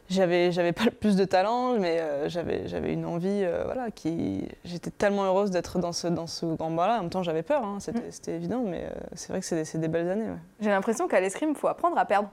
j'avais 0.10 0.52
j'avais 0.52 0.74
pas 0.74 0.86
le 0.86 0.92
plus 0.92 1.16
de 1.16 1.24
talent 1.24 1.74
mais 1.74 2.00
euh, 2.00 2.30
j'avais 2.30 2.68
j'avais 2.68 2.94
une 2.94 3.06
envie 3.06 3.44
euh, 3.44 3.64
voilà 3.66 3.92
qui 3.92 4.48
j'étais 4.66 4.90
tellement 4.90 5.26
heureuse 5.26 5.52
d'être 5.52 5.80
dans 5.80 5.92
ce 5.92 6.08
dans 6.08 6.28
ce 6.28 6.46
grand 6.46 6.72
bas 6.72 6.88
là 6.88 6.98
en 6.98 7.02
même 7.02 7.10
temps 7.10 7.24
j'avais 7.24 7.44
peur 7.44 7.64
hein, 7.64 7.78
c'était 7.80 8.32
mm. 8.32 8.36
évident 8.36 8.64
mais 8.66 8.86
euh, 8.86 8.90
c'est 9.14 9.30
vrai 9.30 9.40
que 9.40 9.46
c'est 9.46 9.64
des, 9.74 9.80
des, 9.80 9.88
belles 9.88 10.10
années 10.10 10.30
j'ai 10.60 10.70
l'impression 10.70 11.08
qu'à 11.08 11.20
l'escrime 11.20 11.52
il 11.52 11.56
faut 11.56 11.68
apprendre 11.68 11.98
à 11.98 12.06
perdre 12.06 12.30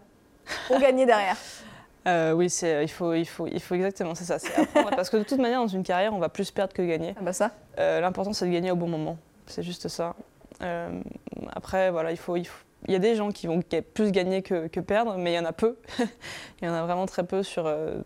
pour 0.68 0.78
gagner 0.78 1.04
derrière 1.04 1.36
oui 2.06 2.48
c'est 2.50 2.84
il 2.84 2.88
faut 2.88 3.14
il 3.14 3.24
faut 3.24 3.46
il 3.46 3.60
faut 3.60 3.74
exactement 3.74 4.14
c'est 4.14 4.24
ça 4.24 4.38
c'est 4.38 4.54
apprendre. 4.54 4.90
Parce 4.96 5.10
que 5.10 5.16
de 5.16 5.24
toute 5.24 5.38
manière 5.38 5.60
dans 5.60 5.66
une 5.66 5.82
carrière 5.82 6.14
on 6.14 6.18
va 6.18 6.28
plus 6.28 6.50
perdre 6.50 6.72
que 6.72 6.82
gagner. 6.82 7.14
Ah 7.18 7.22
bah 7.22 7.32
ça. 7.32 7.52
L'important 7.76 8.32
c'est 8.32 8.46
de 8.46 8.52
gagner 8.52 8.70
au 8.70 8.76
bon 8.76 8.88
moment. 8.88 9.18
C'est 9.46 9.62
juste 9.62 9.88
ça. 9.88 10.14
Après 11.52 11.90
voilà 11.90 12.12
il 12.12 12.16
faut 12.16 12.36
il 12.36 12.44
faut 12.46 12.66
il 12.86 12.92
y 12.92 12.96
a 12.96 12.98
des 12.98 13.14
gens 13.14 13.30
qui 13.30 13.46
vont 13.46 13.62
plus 13.94 14.12
gagner 14.12 14.42
que, 14.42 14.80
perdre, 14.80 15.16
mais 15.18 15.32
il 15.32 15.36
y 15.36 15.38
en 15.38 15.44
a 15.44 15.52
peu. 15.52 15.76
il 15.98 16.66
y 16.66 16.68
en 16.68 16.74
a 16.74 16.82
vraiment 16.82 17.06
très 17.06 17.24
peu 17.24 17.42
sur, 17.42 17.66
euh, 17.66 17.98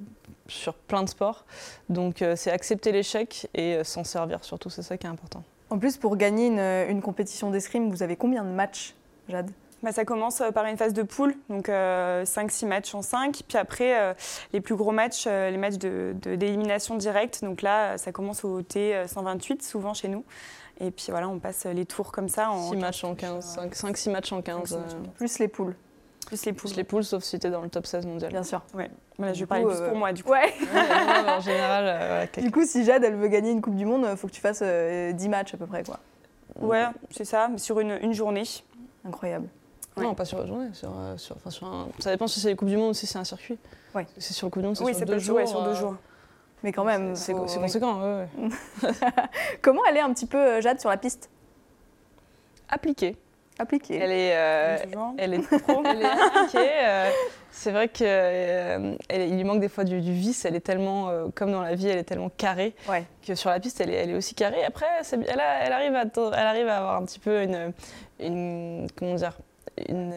sur 0.49 0.75
plein 0.75 1.03
de 1.03 1.09
sports. 1.09 1.45
Donc 1.89 2.23
euh, 2.23 2.35
c'est 2.37 2.51
accepter 2.51 2.93
l'échec 2.93 3.49
et 3.55 3.77
euh, 3.77 3.85
s'en 3.85 4.05
servir 4.05 4.45
surtout, 4.45 4.71
c'est 4.71 4.83
ça 4.83 4.97
qui 4.97 5.07
est 5.07 5.11
important. 5.11 5.45
En 5.69 5.79
plus, 5.79 5.97
pour 5.97 6.17
gagner 6.17 6.49
une, 6.89 7.01
compétition 7.01 7.51
d'escrime, 7.51 7.91
vous 7.91 8.03
avez 8.03 8.17
combien 8.17 8.43
de 8.43 8.51
matchs, 8.51 8.95
Jade? 9.29 9.51
Bah, 9.83 9.93
ça 9.93 10.05
commence 10.05 10.43
par 10.55 10.67
une 10.67 10.77
phase 10.77 10.93
de 10.93 11.03
poule, 11.03 11.35
donc 11.49 11.69
5-6 11.69 12.67
matchs 12.67 12.95
en 12.95 13.03
5. 13.03 13.43
Puis 13.49 13.59
après, 13.59 14.15
les 14.53 14.61
plus 14.61 14.75
gros 14.75 14.93
matchs, 14.93 15.27
les 15.27 15.57
matchs 15.57 15.77
d'élimination 15.77 16.95
de, 16.95 17.01
directe. 17.01 17.43
Donc 17.43 17.63
là, 17.63 17.97
ça 17.99 18.13
commence 18.13 18.45
au 18.45 18.63
T128, 18.63 19.63
souvent 19.63 19.95
chez 19.95 20.09
nous. 20.09 20.25
Et 20.81 20.91
puis 20.91 21.07
voilà, 21.11 21.29
on 21.29 21.39
passe 21.39 21.67
les 21.67 21.85
tours 21.85 22.11
comme 22.11 22.29
ça. 22.29 22.51
En 22.51 22.71
6 22.71 22.77
matchs 22.77 23.05
en 23.05 23.15
15, 23.15 23.59
5-6 23.73 24.11
matchs 24.11 24.33
en 24.33 24.41
15. 24.41 24.73
Euh, 24.73 24.79
plus 25.17 25.39
les 25.39 25.49
poules. 25.49 25.77
Plus 26.27 26.45
les 26.47 26.53
poules. 26.53 26.71
Plus 26.71 26.77
les 26.77 26.85
poules, 26.85 27.05
sauf 27.05 27.23
si 27.23 27.39
tu 27.39 27.47
es 27.47 27.51
dans 27.51 27.61
le 27.61 27.69
top 27.69 27.87
16 27.87 28.07
mondial. 28.07 28.33
Bien 28.33 28.43
sûr. 28.43 28.63
Ouais. 28.73 28.91
Voilà, 29.19 29.35
je 29.35 29.41
vais 29.41 29.47
parler 29.47 29.65
plus 29.65 29.77
pour 29.77 29.89
euh, 29.89 29.95
moi, 29.95 30.13
du 30.15 30.25
coup. 30.25 30.31
Ouais. 30.31 30.55
en 31.29 31.41
général. 31.41 31.85
Euh, 31.87 32.41
du 32.41 32.51
coup, 32.51 32.65
si 32.65 32.85
Jade, 32.85 33.05
elle 33.05 33.17
veut 33.17 33.29
gagner 33.29 33.51
une 33.51 33.61
Coupe 33.61 33.77
du 33.77 33.85
Monde, 33.85 34.07
il 34.11 34.17
faut 34.17 34.27
que 34.27 34.33
tu 34.33 34.41
fasses 34.41 34.63
10 34.63 35.29
matchs 35.29 35.53
à 35.53 35.59
peu 35.59 35.67
près, 35.67 35.85
quoi. 35.85 36.01
Ouais, 36.61 36.87
c'est 37.11 37.25
ça, 37.25 37.49
mais 37.49 37.59
sur 37.59 37.79
une, 37.81 37.99
une 38.01 38.15
journée. 38.15 38.45
Incroyable. 39.07 39.49
Non, 39.97 40.15
pas 40.15 40.25
sur 40.25 40.41
une 40.41 40.47
journée. 40.47 40.69
Sur, 40.73 40.91
sur, 41.17 41.37
enfin, 41.37 41.51
sur 41.51 41.67
un... 41.67 41.89
Ça 41.99 42.11
dépend 42.11 42.27
si 42.27 42.41
c'est 42.41 42.49
les 42.49 42.57
Coupes 42.57 42.69
du 42.69 42.77
Monde 42.77 42.91
ou 42.91 42.95
si 42.95 43.07
c'est 43.07 43.19
un 43.19 43.25
circuit. 43.25 43.59
Ouais. 43.95 44.07
C'est 44.19 44.33
sur 44.33 44.47
le 44.47 44.51
Coupe 44.51 44.63
du 44.63 44.67
Monde, 44.67 44.77
c'est 44.77 44.85
oui, 44.85 44.95
sur, 44.95 45.05
deux 45.05 45.19
jours, 45.19 45.37
ouais, 45.37 45.47
sur 45.47 45.63
deux 45.63 45.75
jours. 45.75 45.97
Mais 46.63 46.73
quand 46.73 46.85
même. 46.85 47.17
C'est 47.17 47.33
conséquent, 47.33 48.27
Comment 49.63 49.85
elle 49.87 49.97
est 49.97 50.01
un 50.01 50.13
petit 50.13 50.27
peu, 50.27 50.61
Jade, 50.61 50.81
sur 50.81 50.91
la 50.91 50.97
piste? 50.97 51.31
Appliquée. 52.69 53.17
Appliquée. 53.59 53.99
Elle 54.01 54.13
est, 54.13 54.37
euh, 54.37 55.15
elle 55.19 55.35
est 55.35 55.59
pro, 55.59 55.83
elle 55.85 56.01
est 56.01 56.07
appliquée. 56.07 56.71
Euh, 56.83 57.11
c'est 57.51 57.73
vrai 57.73 57.89
qu'il 57.89 58.07
euh, 58.09 58.95
lui 59.11 59.45
manque 59.45 59.61
des 59.61 59.69
fois 59.69 59.85
du, 59.85 59.99
vice. 60.01 60.47
Elle 60.47 60.57
est 60.57 60.61
tellement, 60.61 61.11
comme 61.35 61.53
dans 61.53 61.61
la 61.61 61.75
vie, 61.75 61.89
elle 61.89 61.99
est 61.99 62.05
tellement 62.05 62.31
carrée 62.31 62.75
que 63.27 63.35
sur 63.35 63.51
la 63.51 63.61
piste, 63.61 63.81
elle 63.83 63.91
est, 63.91 63.97
elle 63.97 64.11
est 64.11 64.17
aussi 64.17 64.35
carrée. 64.35 64.65
Après, 64.65 64.87
elle, 65.13 65.27
elle, 65.29 65.73
arrive 65.73 65.95
à, 65.95 66.05
elle 66.05 66.47
arrive 66.47 66.69
à 66.69 66.79
avoir 66.79 66.97
un 66.97 67.05
petit 67.05 67.19
peu 67.19 67.43
une, 67.43 67.73
une 68.19 68.87
comment 68.97 69.15
dire, 69.15 69.37
une, 69.89 70.13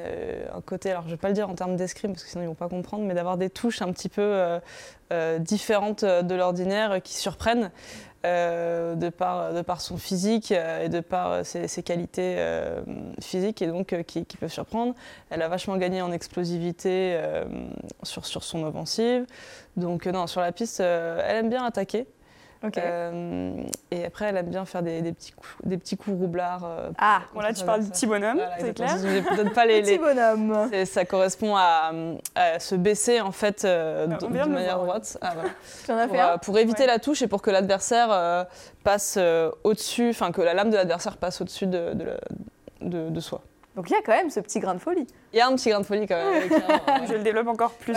un 0.54 0.62
côté, 0.62 0.92
alors 0.92 1.04
je 1.04 1.08
ne 1.08 1.14
vais 1.14 1.18
pas 1.18 1.28
le 1.30 1.34
dire 1.34 1.50
en 1.50 1.56
termes 1.56 1.76
d'escrime 1.76 2.12
parce 2.12 2.24
que 2.24 2.30
sinon 2.30 2.44
ils 2.44 2.46
ne 2.46 2.50
vont 2.50 2.56
pas 2.56 2.70
comprendre, 2.70 3.06
mais 3.06 3.14
d'avoir 3.14 3.38
des 3.38 3.50
touches 3.50 3.82
un 3.82 3.92
petit 3.92 4.10
peu 4.10 4.60
différentes 5.40 6.04
de 6.04 6.36
l'ordinaire 6.36 7.02
qui 7.04 7.16
surprennent. 7.16 7.72
Euh, 8.26 8.96
de, 8.96 9.10
par, 9.10 9.54
de 9.54 9.62
par 9.62 9.82
son 9.82 9.98
physique 9.98 10.54
euh, 10.54 10.86
et 10.86 10.88
de 10.88 11.02
par 11.02 11.30
euh, 11.30 11.44
ses, 11.44 11.84
qualités 11.84 12.38
physiques 13.22 13.62
et 13.62 13.68
donc 13.68 14.02
qui, 14.06 14.26
qui, 14.26 14.38
peuvent 14.38 14.52
surprendre. 14.52 14.96
Elle 15.30 15.42
a 15.42 15.50
vachement 15.50 15.76
gagné 15.76 16.02
en 16.02 16.12
explosivité 16.14 17.20
sur, 18.04 18.26
sur 18.26 18.44
son 18.44 18.64
offensive. 18.64 19.26
Donc 19.76 20.06
non, 20.06 20.28
sur 20.28 20.40
la 20.40 20.54
piste, 20.54 20.80
elle 20.80 21.36
aime 21.36 21.50
bien 21.50 21.66
attaquer. 21.66 22.08
Euh, 22.78 23.64
et 23.92 24.06
après, 24.06 24.26
elle 24.26 24.38
aime 24.38 24.50
bien 24.50 24.66
faire 24.66 24.82
des, 24.82 25.02
petits, 25.12 25.32
coups, 25.34 25.50
des 25.64 25.78
petits 25.78 25.98
coups 25.98 26.18
roublards. 26.18 26.64
Euh, 26.64 26.92
ah, 26.98 27.22
bon 27.34 27.42
là, 27.42 27.54
tu 27.54 27.66
parles 27.66 27.84
du 27.84 27.90
petit 27.90 28.08
bonhomme, 28.08 28.40
c'est 28.60 28.74
clair 28.74 28.98
peut-être 29.02 29.54
pas 29.54 29.66
les, 29.66 29.82
les... 29.82 29.98
Petit 29.98 29.98
bonhomme. 29.98 30.70
Ça 30.86 31.06
correspond 31.06 31.56
à, 31.56 31.92
se 32.60 32.76
baisser, 32.76 33.22
en 33.22 33.32
fait, 33.32 33.66
euh, 33.66 34.08
ah, 34.10 34.18
de, 34.18 34.28
manière 34.28 34.80
droite. 34.80 35.18
Ah, 35.22 35.34
voilà. 35.36 36.08
pour, 36.08 36.20
euh, 36.20 36.38
pour, 36.38 36.60
éviter 36.60 36.86
la 36.86 37.00
touche 37.00 37.22
et 37.22 37.28
pour 37.28 37.42
que 37.42 37.52
l'adversaire 37.52 38.48
passe 38.84 39.18
au-dessus, 39.64 40.10
enfin, 40.10 40.32
que 40.32 40.42
la 40.42 40.54
lame 40.54 40.70
de 40.70 40.76
l'adversaire 40.76 41.18
passe 41.18 41.42
au-dessus 41.42 41.68
de, 41.68 41.94
de, 42.82 43.10
de 43.10 43.20
soi. 43.20 43.42
Donc 43.76 43.90
il 43.90 43.94
y 43.94 43.96
a 43.96 44.02
quand 44.02 44.12
même 44.12 44.30
ce 44.30 44.40
petit 44.40 44.60
grain 44.60 44.76
de 44.76 44.80
folie. 44.80 45.08
Il 45.34 45.38
y 45.38 45.42
a 45.42 45.48
un 45.48 45.56
petit 45.56 45.70
grain 45.70 45.80
de 45.80 45.86
folie 45.86 46.06
quand 46.06 46.16
même. 46.16 46.44
Je 47.08 47.14
le 47.14 47.24
développe 47.24 47.48
encore 47.48 47.72
plus. 47.74 47.96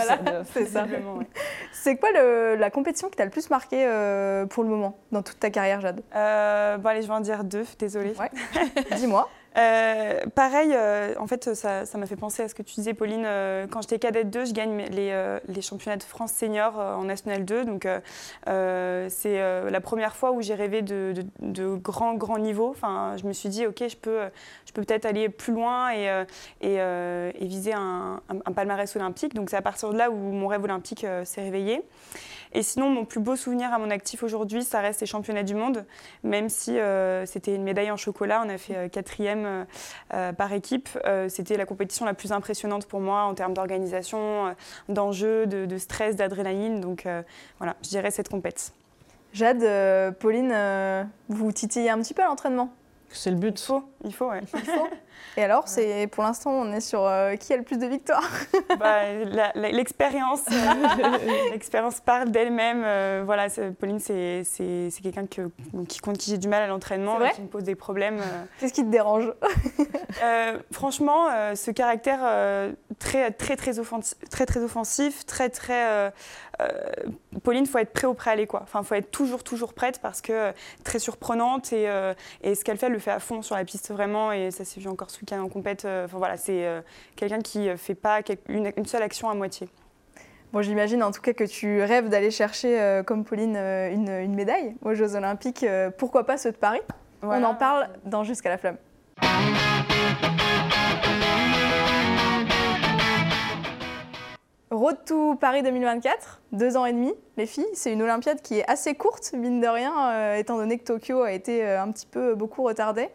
c'est 0.53 0.65
ça. 0.65 0.87
C'est 1.71 1.97
quoi 1.97 2.09
la 2.11 2.69
compétition 2.71 3.09
qui 3.09 3.15
t'a 3.15 3.25
le 3.25 3.31
plus 3.31 3.49
marqué 3.49 3.85
euh, 3.85 4.45
pour 4.45 4.63
le 4.63 4.69
moment 4.69 4.97
dans 5.11 5.21
toute 5.21 5.39
ta 5.39 5.49
carrière, 5.49 5.79
Jade? 5.81 6.01
Euh, 6.15 6.77
Bon 6.77 6.89
allez, 6.89 7.01
je 7.01 7.07
vais 7.07 7.13
en 7.13 7.19
dire 7.19 7.43
deux, 7.43 7.65
désolée. 7.79 8.13
Dis-moi. 8.95 9.29
Euh, 9.57 10.19
pareil, 10.35 10.71
euh, 10.73 11.15
en 11.19 11.25
fait, 11.25 11.55
ça 11.55 11.83
m'a 11.97 12.05
fait 12.05 12.15
penser 12.15 12.43
à 12.43 12.47
ce 12.47 12.53
que 12.53 12.61
tu 12.61 12.75
disais, 12.75 12.93
Pauline. 12.93 13.23
Euh, 13.25 13.65
quand 13.67 13.81
j'étais 13.81 13.97
cadette 13.97 14.29
2, 14.29 14.45
je 14.45 14.53
gagne 14.53 14.85
les, 14.91 15.61
championnats 15.61 15.97
de 15.97 16.03
France 16.03 16.31
senior 16.33 16.77
en 16.77 17.03
National 17.03 17.43
2. 17.43 17.65
Donc, 17.65 17.87
c'est 18.45 19.39
la 19.69 19.81
première 19.81 20.15
fois 20.15 20.31
où 20.31 20.41
j'ai 20.41 20.53
rêvé 20.53 20.81
de, 20.81 21.13
de, 21.39 21.75
grand, 21.75 22.13
grand 22.13 22.37
niveau. 22.37 22.69
Enfin, 22.69 23.15
je 23.17 23.25
me 23.25 23.33
suis 23.33 23.49
dit, 23.49 23.65
OK, 23.65 23.83
je 23.87 23.97
peux 23.97 24.19
je 24.65 24.73
peux 24.73 24.83
peut-être 24.83 25.05
aller 25.05 25.29
plus 25.29 25.53
loin 25.53 25.91
et 25.91 27.45
viser 27.47 27.73
un, 27.73 28.21
un, 28.29 28.51
palmarès 28.51 28.95
olympique. 28.95 29.33
Donc, 29.33 29.49
c'est 29.49 29.57
à 29.57 29.61
partir 29.61 29.91
de 29.91 29.97
là 29.97 30.11
où 30.11 30.15
mon 30.15 30.47
rêve 30.47 30.63
olympique 30.63 31.05
s'est 31.23 31.41
réveillé. 31.41 31.81
Et 32.57 32.63
sinon, 32.63 32.89
mon 32.89 33.05
plus 33.05 33.19
beau 33.19 33.35
souvenir 33.35 33.71
à 33.71 33.77
mon 33.77 33.91
actif 33.91 34.23
aujourd'hui, 34.23 34.63
ça 34.63 34.81
reste 34.81 35.01
les 35.01 35.05
championnats 35.05 35.43
du 35.43 35.53
monde, 35.53 35.85
même 36.23 36.49
si 36.49 36.79
euh, 36.79 37.23
c'était 37.27 37.53
une 37.53 37.61
médaille 37.61 37.91
en 37.91 37.97
chocolat. 37.97 38.41
On 38.43 38.49
a 38.49 38.57
fait 38.57 38.75
euh, 38.75 38.89
quatrième 38.89 39.67
euh, 40.11 40.33
par 40.33 40.51
équipe. 40.53 40.89
c'était 41.29 41.55
la 41.55 41.67
compétition 41.67 42.03
la 42.03 42.15
plus 42.15 42.31
impressionnante 42.31 42.87
pour 42.87 42.99
moi 42.99 43.25
en 43.25 43.35
termes 43.35 43.53
d'organisation, 43.53 44.55
d'enjeux, 44.89 45.45
de, 45.45 45.77
stress, 45.77 46.15
d'adrénaline. 46.15 46.81
Donc 46.81 47.07
voilà, 47.59 47.75
je 47.83 47.89
dirais 47.89 48.09
cette 48.09 48.29
compète. 48.29 48.73
Jade, 49.33 50.15
Pauline, 50.15 50.51
vous 51.29 51.51
titillez 51.51 51.91
un 51.91 51.99
petit 51.99 52.15
peu 52.15 52.23
à 52.23 52.25
l'entraînement 52.25 52.71
c'est 53.09 53.31
le 53.31 53.37
but. 53.37 53.59
Il 53.59 53.65
faut, 53.65 53.83
il 54.05 54.13
faut, 54.13 54.29
ouais. 54.29 54.41
Il 54.53 54.59
faut. 54.59 54.87
Et 55.37 55.43
alors, 55.43 55.67
c'est 55.67 56.07
pour 56.07 56.23
l'instant, 56.23 56.49
on 56.49 56.71
est 56.73 56.81
sur 56.81 57.05
euh, 57.05 57.35
qui 57.35 57.53
a 57.53 57.57
le 57.57 57.63
plus 57.63 57.77
de 57.77 57.85
victoires? 57.85 58.27
Bah, 58.79 59.01
L'expérience, 59.55 60.43
euh, 60.51 61.49
l'expérience 61.51 61.99
parle 61.99 62.29
d'elle-même. 62.29 62.83
Euh, 62.83 63.23
voilà, 63.25 63.47
Pauline, 63.79 63.99
c'est 63.99 64.43
quelqu'un 65.01 65.25
qui 65.25 65.99
contre 65.99 66.19
qui 66.19 66.31
j'ai 66.31 66.37
du 66.37 66.47
mal 66.47 66.63
à 66.63 66.67
l'entraînement, 66.67 67.17
qui 67.33 67.41
me 67.41 67.47
pose 67.47 67.63
des 67.63 67.75
problèmes. 67.75 68.19
Qu'est-ce 68.59 68.73
qui 68.73 68.83
te 68.83 68.89
dérange? 68.89 69.31
Franchement, 70.71 71.27
ce 71.55 71.71
caractère 71.71 72.19
très, 72.99 73.31
très, 73.31 73.55
très, 73.55 73.79
offensif, 73.79 74.17
très, 74.29 74.45
très 74.45 74.63
offensif, 74.63 75.25
très, 75.25 75.49
très 75.49 76.11
Pauline, 77.43 77.63
il 77.65 77.69
faut 77.69 77.77
être 77.77 77.93
prêt 77.93 78.07
au 78.07 78.13
prêt 78.13 78.31
aller. 78.31 78.47
Quoi. 78.47 78.61
Enfin, 78.63 78.83
faut 78.83 78.95
être 78.95 79.11
toujours, 79.11 79.43
toujours 79.43 79.73
prête 79.73 79.99
parce 79.99 80.21
que 80.21 80.51
très 80.83 80.99
surprenante 80.99 81.71
et, 81.73 81.87
et 82.41 82.55
ce 82.55 82.63
qu'elle 82.63 82.77
fait, 82.77 82.87
elle 82.87 82.93
le 82.93 82.99
fait 82.99 83.11
à 83.11 83.19
fond 83.19 83.41
sur 83.41 83.55
la 83.55 83.65
piste 83.65 83.91
vraiment. 83.91 84.31
Et 84.31 84.51
ça 84.51 84.65
s'est 84.65 84.79
vu 84.79 84.87
encore 84.87 85.06
week-end 85.21 85.41
en 85.41 85.49
compète. 85.49 85.85
Enfin, 85.85 86.17
voilà, 86.17 86.37
c'est 86.37 86.65
quelqu'un 87.15 87.39
qui 87.39 87.69
fait 87.77 87.95
pas 87.95 88.21
une, 88.47 88.85
seule 88.85 89.03
action 89.03 89.29
à 89.29 89.33
moitié. 89.33 89.69
Bon, 90.53 90.61
j'imagine 90.61 91.03
en 91.03 91.11
tout 91.11 91.21
cas 91.21 91.33
que 91.33 91.43
tu 91.43 91.81
rêves 91.81 92.09
d'aller 92.09 92.31
chercher, 92.31 93.01
comme 93.05 93.25
Pauline, 93.25 93.57
une, 93.57 94.09
une, 94.09 94.35
médaille 94.35 94.75
aux 94.81 94.93
Jeux 94.93 95.15
Olympiques. 95.15 95.65
pourquoi 95.97 96.25
pas 96.25 96.37
ceux 96.37 96.51
de 96.51 96.57
Paris? 96.57 96.81
On 97.21 97.43
en 97.43 97.55
parle 97.55 97.89
dans 98.05 98.23
Jusqu'à 98.23 98.49
la 98.49 98.57
flamme. 98.57 98.77
Road 104.77 104.97
to 105.05 105.33
Paris 105.35 105.63
2024, 105.63 106.41
deux 106.51 106.77
ans 106.77 106.85
et 106.85 106.93
demi, 106.93 107.11
les 107.35 107.47
filles. 107.47 107.65
C'est 107.73 107.91
une 107.91 108.03
Olympiade 108.03 108.41
qui 108.43 108.59
est 108.59 108.69
assez 108.69 108.93
courte, 108.93 109.33
mine 109.33 109.59
de 109.59 109.67
rien, 109.67 110.11
euh, 110.11 110.35
étant 110.35 110.55
donné 110.55 110.77
que 110.77 110.83
Tokyo 110.83 111.23
a 111.23 111.31
été 111.31 111.65
euh, 111.65 111.81
un 111.81 111.91
petit 111.91 112.05
peu 112.05 112.35
beaucoup 112.35 112.61
retardé. 112.61 113.09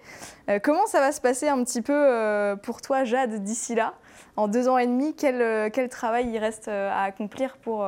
Euh, 0.50 0.58
comment 0.60 0.86
ça 0.86 0.98
va 0.98 1.12
se 1.12 1.20
passer 1.20 1.48
un 1.48 1.62
petit 1.62 1.80
peu 1.80 2.56
pour 2.64 2.82
toi, 2.82 3.04
Jade, 3.04 3.44
d'ici 3.44 3.76
là? 3.76 3.94
En 4.36 4.48
deux 4.48 4.68
ans 4.68 4.76
et 4.76 4.86
demi, 4.88 5.14
quel 5.14 5.88
travail 5.88 6.30
il 6.30 6.38
reste 6.38 6.66
à 6.66 7.02
accomplir 7.02 7.56
pour 7.58 7.86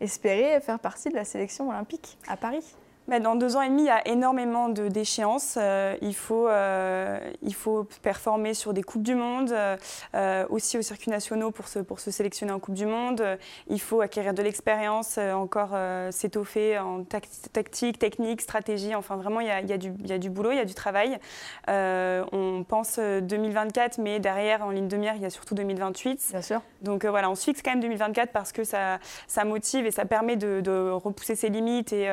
espérer 0.00 0.60
faire 0.60 0.78
partie 0.78 1.08
de 1.08 1.14
la 1.14 1.24
sélection 1.24 1.70
olympique 1.70 2.18
à 2.28 2.36
Paris? 2.36 2.76
Dans 3.08 3.36
deux 3.36 3.56
ans 3.56 3.62
et 3.62 3.68
demi, 3.68 3.82
il 3.82 3.86
y 3.86 3.90
a 3.90 4.06
énormément 4.08 4.68
d'échéances. 4.68 5.56
Euh, 5.60 5.94
il, 6.02 6.14
faut, 6.14 6.48
euh, 6.48 7.18
il 7.42 7.54
faut 7.54 7.86
performer 8.02 8.52
sur 8.52 8.74
des 8.74 8.82
Coupes 8.82 9.02
du 9.02 9.14
Monde, 9.14 9.54
euh, 10.14 10.46
aussi 10.50 10.76
aux 10.76 10.82
circuits 10.82 11.10
nationaux 11.10 11.52
pour 11.52 11.68
se, 11.68 11.78
pour 11.78 12.00
se 12.00 12.10
sélectionner 12.10 12.52
en 12.52 12.58
Coupe 12.58 12.74
du 12.74 12.86
Monde. 12.86 13.38
Il 13.68 13.80
faut 13.80 14.00
acquérir 14.00 14.34
de 14.34 14.42
l'expérience, 14.42 15.18
encore 15.18 15.76
s'étoffer 16.10 16.78
en 16.78 17.04
tactique, 17.04 17.98
technique, 17.98 18.40
stratégie. 18.40 18.94
Enfin, 18.94 19.16
vraiment, 19.16 19.40
il 19.40 19.46
y 19.46 19.50
a, 19.50 19.60
il 19.60 19.68
y 19.68 19.72
a, 19.72 19.78
du, 19.78 19.92
il 20.00 20.08
y 20.08 20.12
a 20.12 20.18
du 20.18 20.30
boulot, 20.30 20.50
il 20.50 20.56
y 20.56 20.60
a 20.60 20.64
du 20.64 20.74
travail. 20.74 21.18
on 21.68 22.64
pense 22.68 22.98
2024, 22.98 23.98
mais 23.98 24.18
derrière, 24.18 24.64
en 24.64 24.70
ligne 24.70 24.88
de 24.88 24.96
mire, 24.96 25.14
il 25.14 25.22
y 25.22 25.26
a 25.26 25.30
surtout 25.30 25.54
2028. 25.54 26.28
Bien 26.30 26.42
sûr. 26.42 26.60
Donc 26.82 27.04
voilà, 27.04 27.30
on 27.30 27.36
se 27.36 27.44
fixe 27.44 27.62
quand 27.62 27.70
même 27.70 27.80
2024 27.80 28.32
parce 28.32 28.50
que 28.50 28.64
ça, 28.64 28.98
ça 29.28 29.44
motive 29.44 29.86
et 29.86 29.90
ça 29.92 30.04
permet 30.04 30.36
de, 30.36 30.60
de 30.60 30.90
repousser 30.90 31.36
ses 31.36 31.48
limites 31.48 31.92
et, 31.92 32.10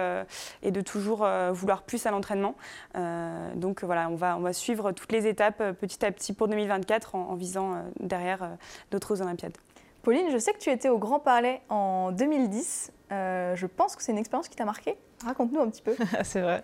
et 0.62 0.72
de 0.72 0.83
toujours 0.84 1.24
euh, 1.24 1.52
vouloir 1.52 1.84
plus 1.84 2.06
à 2.06 2.12
l'entraînement. 2.12 2.56
Euh, 2.96 3.54
donc 3.56 3.84
voilà, 3.84 4.10
on 4.10 4.16
va, 4.16 4.38
on 4.38 4.42
va 4.42 4.54
suivre 4.54 4.92
toutes 4.92 5.12
les 5.12 5.28
étapes 5.28 5.62
euh, 5.62 5.74
petit 5.74 6.06
à 6.06 6.12
petit 6.12 6.34
pour 6.34 6.48
2024 6.48 7.16
en, 7.16 7.36
visant 7.36 7.84
derrière 8.00 8.58
d'autres 8.92 9.22
Olympiades. 9.22 9.58
Pauline, 10.04 10.30
je 10.32 10.38
sais 10.38 10.54
que 10.54 10.60
tu 10.60 10.70
étais 10.70 10.90
au 10.90 10.98
Grand 10.98 11.20
Palais 11.20 11.62
en 11.70 12.12
2010. 12.12 12.92
je 13.10 13.66
pense 13.66 13.96
que 13.96 14.04
c'est 14.04 14.12
une 14.12 14.18
expérience 14.18 14.48
qui 14.48 14.56
t'a 14.56 14.66
marqué. 14.66 14.98
Raconte-nous 15.26 15.62
un 15.62 15.70
petit 15.70 15.82
peu. 15.82 15.96
c'est 16.24 16.42
vrai. 16.42 16.64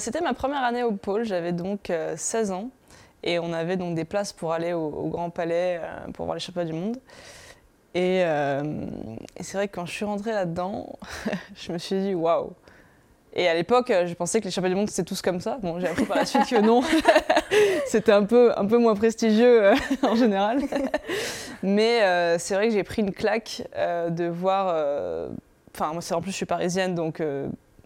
C'était 0.00 0.20
ma 0.20 0.34
première 0.34 0.62
année 0.62 0.82
au 0.82 0.92
pôle. 0.92 1.24
J'avais 1.24 1.52
donc 1.52 1.92
16 2.16 2.52
ans. 2.52 2.70
Et 3.22 3.38
on 3.38 3.52
avait 3.52 3.76
donc 3.76 3.94
des 3.94 4.04
places 4.04 4.32
pour 4.32 4.52
aller 4.52 4.72
au, 4.72 5.06
Grand 5.08 5.30
Palais 5.30 5.80
pour 6.14 6.24
voir 6.24 6.34
les 6.34 6.40
championnats 6.40 6.70
du 6.70 6.72
monde. 6.72 6.98
Et, 7.94 8.20
et 8.20 9.42
c'est 9.42 9.56
vrai 9.56 9.68
que 9.68 9.74
quand 9.74 9.86
je 9.86 9.92
suis 9.92 10.04
rentrée 10.04 10.32
là-dedans, 10.32 10.98
je 11.54 11.72
me 11.72 11.78
suis 11.78 12.00
dit 12.00 12.14
waouh, 12.14 12.54
et 13.34 13.48
à 13.48 13.54
l'époque, 13.54 13.90
euh, 13.90 14.06
je 14.06 14.14
pensais 14.14 14.40
que 14.40 14.44
les 14.44 14.50
championnats 14.50 14.74
du 14.74 14.80
monde, 14.80 14.90
c'était 14.90 15.08
tous 15.08 15.22
comme 15.22 15.40
ça. 15.40 15.58
Bon, 15.62 15.80
j'ai 15.80 15.88
appris 15.88 16.04
par 16.04 16.18
la 16.18 16.26
suite 16.26 16.46
que 16.48 16.60
non. 16.60 16.82
c'était 17.86 18.12
un 18.12 18.24
peu, 18.24 18.52
un 18.58 18.66
peu 18.66 18.76
moins 18.76 18.94
prestigieux 18.94 19.64
euh, 19.64 19.74
en 20.02 20.14
général. 20.14 20.60
Mais 21.62 22.02
euh, 22.02 22.38
c'est 22.38 22.54
vrai 22.54 22.68
que 22.68 22.74
j'ai 22.74 22.84
pris 22.84 23.00
une 23.00 23.12
claque 23.12 23.62
de 23.74 24.26
voir. 24.26 24.66
Enfin, 25.74 25.92
moi, 25.94 26.02
en 26.12 26.20
plus, 26.20 26.32
je 26.32 26.36
suis 26.36 26.46
parisienne, 26.46 26.94
donc 26.94 27.22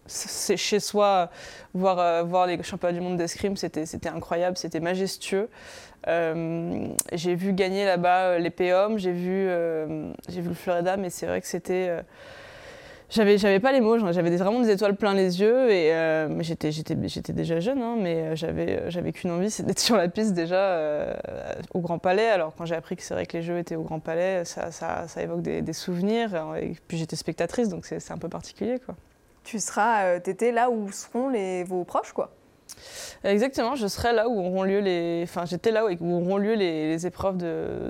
c'est 0.07 0.57
chez 0.57 0.79
soi, 0.79 1.29
voir, 1.73 2.25
voir 2.25 2.47
les 2.47 2.61
championnats 2.63 2.93
du 2.93 3.01
monde 3.01 3.17
d'escrime, 3.17 3.55
c'était 3.55 4.09
incroyable, 4.09 4.57
c'était 4.57 4.79
majestueux. 4.79 5.47
j'ai 6.05 7.35
vu 7.35 7.53
gagner 7.53 7.85
là-bas 7.85 8.39
les 8.39 8.49
POM, 8.49 8.97
j'ai 8.97 9.11
vu, 9.11 9.47
j'ai 10.27 10.41
vu 10.41 10.49
le 10.49 10.55
Florida, 10.55 10.97
mais 10.97 11.09
c'est 11.09 11.27
vrai 11.27 11.39
que 11.39 11.47
c'était 11.47 12.03
j'avais, 13.09 13.37
j'avais 13.37 13.59
pas 13.59 13.71
les 13.71 13.79
mots, 13.79 13.97
j'avais 14.11 14.35
vraiment 14.35 14.59
des 14.59 14.69
étoiles 14.69 14.95
plein 14.95 15.13
les 15.13 15.39
yeux 15.39 15.71
et 15.71 15.93
euh, 15.93 16.41
j'étais, 16.41 16.71
j'étais, 16.71 16.95
j'étais 17.07 17.33
déjà 17.33 17.59
jeune, 17.59 17.81
hein, 17.81 17.95
mais 17.97 18.15
euh, 18.15 18.35
j'avais, 18.35 18.79
euh, 18.79 18.89
j'avais 18.89 19.11
qu'une 19.11 19.31
envie, 19.31 19.49
c'est 19.49 19.63
d'être 19.63 19.79
sur 19.87 19.95
la 19.95 20.09
piste 20.09 20.33
déjà 20.33 21.15
au 21.73 21.79
Grand 21.79 21.99
Palais. 21.99 22.27
Alors 22.27 22.53
quand 22.55 22.65
j'ai 22.65 22.75
appris 22.75 22.95
que 22.95 23.03
c'est 23.03 23.13
vrai 23.13 23.25
que 23.25 23.37
les 23.37 23.43
Jeux 23.43 23.57
étaient 23.57 23.75
au 23.75 23.83
Grand 23.83 23.99
Palais, 23.99 24.43
ça, 24.45 24.71
ça, 24.71 25.07
ça 25.07 25.21
évoque 25.21 25.41
des, 25.41 25.61
des, 25.61 25.73
souvenirs. 25.73 26.35
Et 26.59 26.75
puis 26.87 26.97
j'étais 26.97 27.15
spectatrice, 27.15 27.69
donc 27.69 27.85
c'est, 27.85 28.11
un 28.11 28.17
peu 28.17 28.29
particulier, 28.29 28.79
quoi. 28.85 28.95
Tu 29.43 29.59
seras, 29.59 30.19
t'étais 30.19 30.51
là 30.51 30.69
où 30.69 30.91
seront 30.91 31.29
les, 31.29 31.63
vos 31.63 31.85
proches, 31.85 32.11
quoi. 32.11 32.31
Exactement, 33.23 33.75
je 33.75 33.87
serai 33.87 34.13
là 34.13 34.27
où 34.27 34.39
auront 34.39 34.63
lieu 34.63 34.79
les. 34.79 35.21
Enfin, 35.23 35.45
j'étais 35.45 35.71
là 35.71 35.85
où 35.85 36.13
auront 36.13 36.37
lieu 36.37 36.53
les, 36.53 37.05
épreuves 37.05 37.37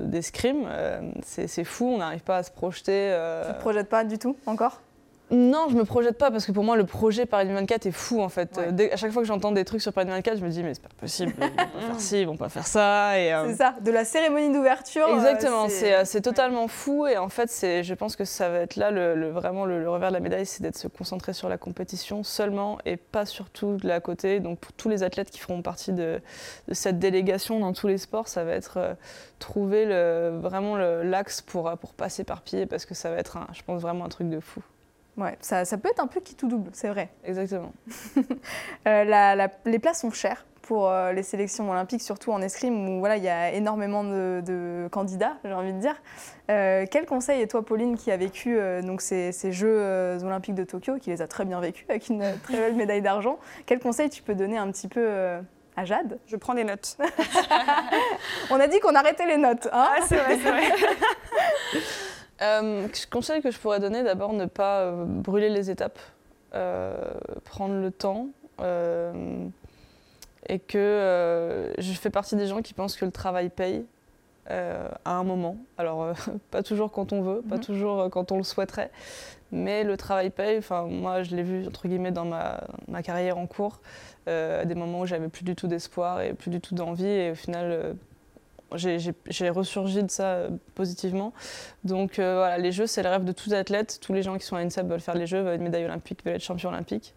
d'escrime. 0.09 0.65
Euh, 0.67 1.01
c'est 1.23 1.63
fou, 1.63 1.85
on 1.85 1.97
n'arrive 1.97 2.23
pas 2.23 2.37
à 2.37 2.43
se 2.43 2.51
projeter. 2.51 3.11
Euh... 3.11 3.47
Tu 3.47 3.55
te 3.55 3.59
projettes 3.59 3.89
pas 3.89 4.03
du 4.03 4.17
tout 4.17 4.35
encore? 4.45 4.81
Non, 5.29 5.67
je 5.69 5.75
me 5.75 5.83
projette 5.83 6.17
pas 6.17 6.31
parce 6.31 6.45
que 6.45 6.53
pour 6.53 6.63
moi 6.63 6.77
le 6.77 6.85
projet 6.85 7.25
Paris 7.25 7.45
2024 7.45 7.85
est 7.87 7.91
fou 7.91 8.21
en 8.21 8.29
fait. 8.29 8.57
à 8.57 8.95
chaque 8.95 9.11
fois 9.11 9.21
que 9.21 9.27
j'entends 9.27 9.51
des 9.51 9.65
trucs 9.65 9.81
sur 9.81 9.91
Paris 9.91 10.05
2024, 10.05 10.39
je 10.39 10.45
me 10.45 10.49
dis 10.49 10.63
mais 10.63 10.73
c'est 10.73 10.81
pas 10.81 10.89
possible, 10.97 11.33
ils 11.37 11.43
vont 11.43 11.49
pas 11.49 11.81
faire 11.81 11.99
ci, 11.99 12.21
ils 12.21 12.27
vont 12.27 12.37
pas 12.37 12.49
faire 12.49 12.67
ça. 12.67 13.19
Et, 13.19 13.33
euh, 13.33 13.47
C'est 13.49 13.55
ça, 13.55 13.75
de 13.81 13.91
la 13.91 14.05
cérémonie 14.05 14.53
d'ouverture. 14.53 15.05
Euh, 15.05 15.15
Exactement, 15.15 15.67
c'est 15.67 15.93
euh, 15.93 16.21
totalement 16.21 16.69
fou 16.69 17.07
et 17.07 17.17
en 17.17 17.27
fait 17.27 17.49
je 17.49 17.93
pense 17.93 18.15
que 18.15 18.23
ça 18.23 18.49
va 18.49 18.59
être 18.59 18.77
là 18.77 18.89
le, 18.89 19.29
vraiment 19.29 19.65
le, 19.65 19.89
revers 19.89 20.09
de 20.09 20.13
la 20.13 20.21
médaille, 20.21 20.45
c'est 20.45 20.63
d'être 20.63 20.77
se 20.77 20.87
concentrer 20.87 21.33
sur 21.33 21.49
la 21.49 21.57
compétition 21.57 22.23
seulement 22.23 22.77
et 22.85 22.95
pas 22.95 23.25
surtout 23.25 23.75
de 23.75 23.87
la 23.87 23.99
côté. 23.99 24.39
Donc 24.39 24.59
pour 24.59 24.71
tous 24.73 24.87
les 24.87 25.03
athlètes 25.03 25.29
qui 25.29 25.39
feront 25.39 25.61
partie 25.61 25.91
de, 25.91 26.21
cette 26.71 26.99
délégation 26.99 27.59
dans 27.59 27.73
tous 27.73 27.87
les 27.87 27.97
sports, 27.97 28.29
ça 28.29 28.45
va 28.45 28.53
être 28.53 28.95
trouver 29.39 29.85
le, 29.85 30.39
vraiment 30.41 30.77
l'axe 30.77 31.41
pour, 31.41 31.69
pour 31.77 31.93
passer 31.93 32.23
par 32.23 32.41
pied 32.43 32.65
parce 32.65 32.85
que 32.85 32.93
ça 32.93 33.09
va 33.09 33.17
être, 33.17 33.37
je 33.51 33.61
pense, 33.63 33.81
vraiment 33.81 34.05
un 34.05 34.09
truc 34.09 34.29
de 34.29 34.39
fou. 34.39 34.61
Ouais, 35.17 35.35
ça, 35.41 35.65
ça, 35.65 35.77
peut 35.77 35.89
être 35.89 35.99
un 35.99 36.07
peu 36.07 36.19
qui 36.19 36.35
tout 36.35 36.47
double, 36.47 36.69
c'est 36.73 36.89
vrai. 36.89 37.09
Exactement. 37.23 37.73
Euh, 38.87 39.47
les 39.65 39.79
places 39.79 40.01
sont 40.01 40.11
chères 40.11 40.45
pour 40.61 40.87
euh, 40.87 41.11
les 41.11 41.23
sélections 41.23 41.69
olympiques, 41.69 42.01
surtout 42.01 42.31
en 42.31 42.41
escrime 42.41 42.87
où 42.87 42.99
voilà, 42.99 43.17
il 43.17 43.23
y 43.23 43.29
a 43.29 43.51
énormément 43.51 44.03
de, 44.03 44.87
candidats, 44.91 45.37
j'ai 45.43 45.53
envie 45.53 45.73
de 45.73 45.79
dire. 45.79 45.95
Euh, 46.49 46.85
quel 46.89 47.05
conseil, 47.05 47.41
et 47.41 47.47
toi 47.47 47.65
Pauline, 47.65 47.97
qui 47.97 48.11
a 48.11 48.17
vécu 48.17 48.57
donc 48.83 49.01
ces, 49.01 49.31
ces 49.33 49.51
Jeux 49.51 50.17
olympiques 50.23 50.55
de 50.55 50.63
Tokyo, 50.63 50.97
qui 50.99 51.09
les 51.09 51.21
a 51.21 51.27
très 51.27 51.43
bien 51.43 51.59
vécus 51.59 51.85
avec 51.89 52.07
une 52.07 52.23
très 52.43 52.57
belle 52.57 52.75
médaille 52.75 53.01
d'argent, 53.01 53.39
quel 53.65 53.79
conseil 53.79 54.09
tu 54.09 54.23
peux 54.23 54.35
donner 54.35 54.57
un 54.57 54.71
petit 54.71 54.87
peu 54.87 55.39
à 55.75 55.85
Jade? 55.85 56.19
Je 56.27 56.37
prends 56.37 56.53
des 56.53 56.63
notes. 56.63 56.97
On 58.49 58.59
a 58.59 58.67
dit 58.67 58.79
qu'on 58.79 58.95
arrêtait 58.95 59.27
les 59.27 59.37
notes. 59.37 59.67
Hein? 59.73 59.87
Ah, 59.89 59.97
c'est 60.07 60.17
vrai, 60.17 60.37
c'est 60.41 60.49
vrai. 60.49 60.71
Euh, 62.41 62.87
conseil 63.09 63.41
que 63.41 63.51
je 63.51 63.57
pourrais 63.59 63.79
donner, 63.79 64.03
d'abord 64.03 64.33
ne 64.33 64.45
pas 64.45 64.81
euh, 64.81 65.05
brûler 65.05 65.49
les 65.49 65.69
étapes, 65.71 65.99
euh, 66.53 66.95
prendre 67.43 67.75
le 67.75 67.91
temps. 67.91 68.27
Euh, 68.59 69.45
et 70.49 70.59
que 70.59 71.73
je 71.77 71.91
fais 71.91 72.09
partie 72.09 72.37
des 72.37 72.47
gens 72.47 72.61
qui 72.61 72.73
pensent 72.73 72.95
que 72.95 73.03
le 73.03 73.11
travail 73.11 73.49
paye 73.49 73.85
à 74.49 75.11
un 75.11 75.23
moment. 75.25 75.57
Alors, 75.77 76.13
pas 76.51 76.63
toujours 76.63 76.89
quand 76.91 77.11
on 77.11 77.21
veut, 77.21 77.41
pas 77.41 77.57
mhm. 77.57 77.63
toujours 77.63 78.09
quand 78.09 78.31
on 78.31 78.37
le 78.37 78.43
souhaiterait, 78.43 78.89
mais 79.51 79.83
le 79.83 79.97
travail 79.97 80.29
paye. 80.29 80.57
Enfin, 80.57 80.83
moi, 80.83 81.23
je 81.23 81.35
l'ai 81.35 81.43
vu, 81.43 81.67
entre 81.67 81.89
guillemets, 81.89 82.13
dans 82.13 82.23
ma, 82.23 82.61
ma 82.87 83.03
carrière 83.03 83.37
en 83.37 83.45
cours, 83.45 83.81
à 84.25 84.63
des 84.63 84.75
moments 84.75 85.01
où 85.01 85.05
j'avais 85.05 85.27
plus 85.27 85.43
du 85.43 85.53
tout 85.53 85.67
d'espoir 85.67 86.21
et 86.21 86.33
plus 86.33 86.49
du 86.49 86.61
tout 86.61 86.75
d'envie. 86.75 87.05
Et 87.05 87.31
au 87.31 87.35
final, 87.35 87.97
j'ai 88.75 89.49
ressurgi 89.49 90.03
de 90.03 90.11
ça 90.11 90.33
euh, 90.33 90.49
positivement. 90.75 91.33
Donc 91.83 92.19
euh, 92.19 92.35
voilà, 92.35 92.57
les 92.57 92.71
Jeux, 92.71 92.87
c'est 92.87 93.03
le 93.03 93.09
rêve 93.09 93.23
de 93.23 93.31
tous 93.31 93.53
athlètes. 93.53 93.99
Tous 94.01 94.13
les 94.13 94.23
gens 94.23 94.37
qui 94.37 94.45
sont 94.45 94.55
à 94.55 94.59
INSEP 94.59 94.87
veulent 94.87 94.99
faire 94.99 95.15
les 95.15 95.27
Jeux, 95.27 95.41
veulent 95.41 95.55
être 95.55 95.61
médaille 95.61 95.85
olympique, 95.85 96.23
veulent 96.25 96.35
être 96.35 96.41
champion 96.41 96.69
olympique. 96.69 97.13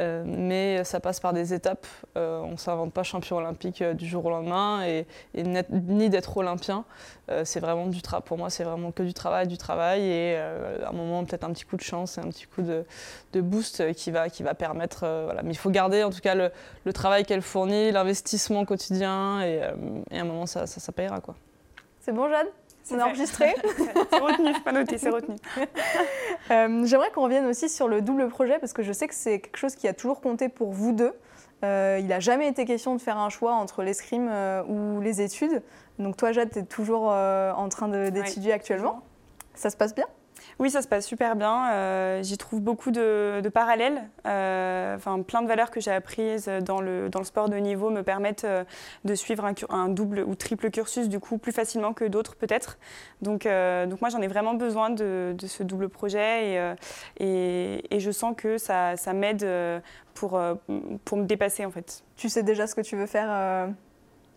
Euh, 0.00 0.22
mais 0.24 0.84
ça 0.84 1.00
passe 1.00 1.18
par 1.18 1.32
des 1.32 1.52
étapes. 1.54 1.86
Euh, 2.16 2.40
on 2.40 2.52
ne 2.52 2.56
s'invente 2.56 2.92
pas 2.92 3.02
champion 3.02 3.36
olympique 3.36 3.82
euh, 3.82 3.94
du 3.94 4.06
jour 4.06 4.24
au 4.24 4.30
lendemain 4.30 4.84
et, 4.84 5.06
ni 5.34 6.08
d'être 6.08 6.36
olympien. 6.36 6.84
c'est 7.44 7.60
vraiment 7.60 7.86
du 7.86 8.00
travail. 8.02 8.24
Pour 8.24 8.38
moi, 8.38 8.50
c'est 8.50 8.64
vraiment 8.64 8.92
que 8.92 9.02
du 9.02 9.12
travail, 9.12 9.48
du 9.48 9.58
travail 9.58 10.02
et 10.02 10.36
à 10.36 10.88
un 10.88 10.92
moment 10.92 11.24
peut-être 11.24 11.44
un 11.44 11.52
petit 11.52 11.64
coup 11.64 11.76
de 11.76 11.82
chance 11.82 12.18
et 12.18 12.20
un 12.20 12.28
petit 12.28 12.46
coup 12.46 12.62
de, 12.62 13.40
boost 13.40 13.92
qui 13.94 14.10
va, 14.10 14.28
qui 14.28 14.42
va 14.42 14.54
permettre. 14.54 15.00
voilà. 15.24 15.42
Mais 15.42 15.50
il 15.50 15.56
faut 15.56 15.70
garder 15.70 16.04
en 16.04 16.10
tout 16.10 16.20
cas 16.20 16.34
le, 16.34 16.92
travail 16.92 17.24
qu'elle 17.24 17.42
fournit, 17.42 17.90
l'investissement 17.92 18.64
quotidien 18.64 19.42
et, 19.42 19.62
à 19.62 20.20
un 20.20 20.24
moment 20.24 20.46
ça, 20.46 20.66
ça, 20.66 20.80
ça 20.80 20.92
payera 20.92 21.20
quoi. 21.20 21.34
C'est 22.00 22.12
bon, 22.12 22.28
Jeanne? 22.28 22.48
C'est 22.88 23.02
enregistré 23.02 23.54
C'est 23.76 24.18
retenu, 24.18 24.52
pas 24.64 24.72
noté, 24.72 24.98
c'est 24.98 25.10
retenu. 25.10 25.36
Euh, 26.50 26.86
j'aimerais 26.86 27.10
qu'on 27.10 27.24
revienne 27.24 27.44
aussi 27.44 27.68
sur 27.68 27.88
le 27.88 28.00
double 28.00 28.28
projet 28.28 28.58
parce 28.58 28.72
que 28.72 28.82
je 28.82 28.92
sais 28.92 29.06
que 29.06 29.14
c'est 29.14 29.40
quelque 29.40 29.58
chose 29.58 29.74
qui 29.74 29.86
a 29.86 29.92
toujours 29.92 30.22
compté 30.22 30.48
pour 30.48 30.72
vous 30.72 30.92
deux. 30.92 31.12
Euh, 31.62 31.98
il 32.00 32.06
n'a 32.06 32.20
jamais 32.20 32.48
été 32.48 32.64
question 32.64 32.94
de 32.94 33.00
faire 33.00 33.18
un 33.18 33.28
choix 33.28 33.52
entre 33.52 33.82
l'escrime 33.82 34.28
euh, 34.30 34.62
ou 34.64 35.02
les 35.02 35.20
études. 35.20 35.62
Donc 35.98 36.16
toi, 36.16 36.32
Jade, 36.32 36.50
tu 36.50 36.60
es 36.60 36.62
toujours 36.62 37.08
en 37.08 37.68
train 37.68 37.88
d'étudier 37.88 38.52
actuellement. 38.52 39.02
Ça 39.54 39.68
se 39.68 39.76
passe 39.76 39.94
bien? 39.94 40.06
Oui, 40.58 40.70
ça 40.70 40.82
se 40.82 40.88
passe 40.88 41.06
super 41.06 41.36
bien. 41.36 41.70
Euh, 41.70 42.22
j'y 42.22 42.36
trouve 42.36 42.60
beaucoup 42.60 42.90
de, 42.90 43.40
parallèles. 43.52 44.02
Euh, 44.26 44.96
plein 45.26 45.42
de 45.42 45.48
valeurs 45.48 45.70
que 45.70 45.80
j'ai 45.80 45.90
apprises 45.90 46.50
dans 46.62 46.80
le, 46.80 47.08
dans 47.08 47.20
le 47.20 47.24
sport 47.24 47.48
de 47.48 47.56
niveau 47.56 47.90
me 47.90 48.02
permettent 48.02 48.44
euh, 48.44 48.64
de 49.04 49.14
suivre 49.14 49.44
un, 49.70 49.88
double 49.88 50.20
ou 50.20 50.34
triple 50.34 50.70
cursus 50.70 51.08
du 51.08 51.20
coup 51.20 51.38
plus 51.38 51.52
facilement 51.52 51.92
que 51.92 52.04
d'autres 52.04 52.36
peut-être. 52.36 52.78
Donc, 53.22 53.44
donc 53.44 54.00
moi 54.00 54.10
j'en 54.10 54.20
ai 54.20 54.28
vraiment 54.28 54.54
besoin 54.54 54.90
de, 54.90 55.34
ce 55.46 55.62
double 55.62 55.88
projet 55.88 56.74
et, 57.18 57.84
et, 57.90 58.00
je 58.00 58.10
sens 58.10 58.34
que 58.36 58.58
ça, 58.58 58.96
ça 58.96 59.12
m'aide 59.12 59.46
pour, 60.14 60.40
pour 61.04 61.18
me 61.18 61.24
dépasser 61.24 61.64
en 61.64 61.70
fait. 61.70 62.04
Tu 62.16 62.28
sais 62.28 62.42
déjà 62.42 62.66
ce 62.66 62.74
que 62.74 62.80
tu 62.80 62.96
veux 62.96 63.06
faire 63.06 63.68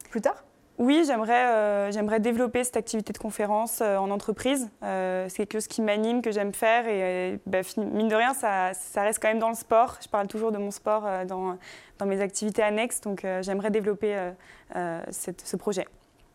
plus 0.10 0.22
tard? 0.22 0.44
Oui, 0.82 1.04
j'aimerais, 1.06 1.46
euh, 1.46 1.92
j'aimerais 1.92 2.20
développer 2.20 2.64
cette 2.64 2.76
activité 2.76 3.14
de 3.14 3.18
conférence 3.20 3.82
euh, 3.84 3.98
en 3.98 4.10
entreprise. 4.10 4.68
Euh, 4.82 5.28
c'est 5.30 5.38
quelque 5.38 5.54
chose 5.54 5.68
qui 5.68 5.80
m'anime, 5.80 6.24
que 6.24 6.32
j'aime 6.32 6.54
faire. 6.54 6.88
Et 6.88 7.40
bah, 7.46 7.60
mine 7.78 8.08
de 8.08 8.16
rien, 8.16 8.34
ça, 8.34 8.74
ça, 8.74 9.04
reste 9.04 9.22
quand 9.22 9.28
même 9.28 9.38
dans 9.38 9.50
le 9.50 9.56
sport. 9.56 10.00
Je 10.02 10.10
parle 10.10 10.26
toujours 10.26 10.52
de 10.52 10.58
mon 10.58 10.72
sport 10.72 11.08
dans 11.28 11.58
mes 12.06 12.20
activités 12.20 12.64
annexes. 12.64 13.00
Donc 13.00 13.28
j'aimerais 13.42 13.70
développer 13.70 14.32
ce 14.74 15.56
projet. 15.56 15.86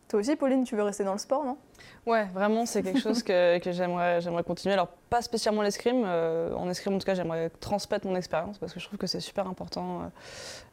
Toi 0.09 0.21
aussi, 0.21 0.37
Pauline, 0.37 0.63
tu 0.63 0.75
veux 0.77 0.83
rester 0.83 1.03
dans 1.03 1.11
le 1.11 1.17
sport, 1.17 1.43
non? 1.43 1.57
Ouais, 2.05 2.25
vraiment, 2.33 2.65
c'est 2.65 2.81
quelque 2.81 3.01
chose 3.01 3.23
que, 3.23 3.57
que 3.63 3.73
j'aimerais, 3.73 4.21
j'aimerais 4.21 4.43
continuer. 4.43 4.73
Alors, 4.73 4.87
pas 5.09 5.21
spécialement 5.21 5.61
l'escrime. 5.61 6.03
Euh, 6.05 6.53
en 6.53 6.69
escrime, 6.69 6.93
en 6.93 6.97
tout 6.97 7.05
cas, 7.05 7.13
j'aimerais 7.13 7.49
transmettre 7.59 8.07
mon 8.07 8.15
expérience 8.15 8.57
parce 8.57 8.73
que 8.73 8.79
je 8.79 8.85
trouve 8.85 8.97
que 8.97 9.07
c'est 9.07 9.19
super 9.19 9.47
important. 9.47 10.01
Euh, 10.01 10.05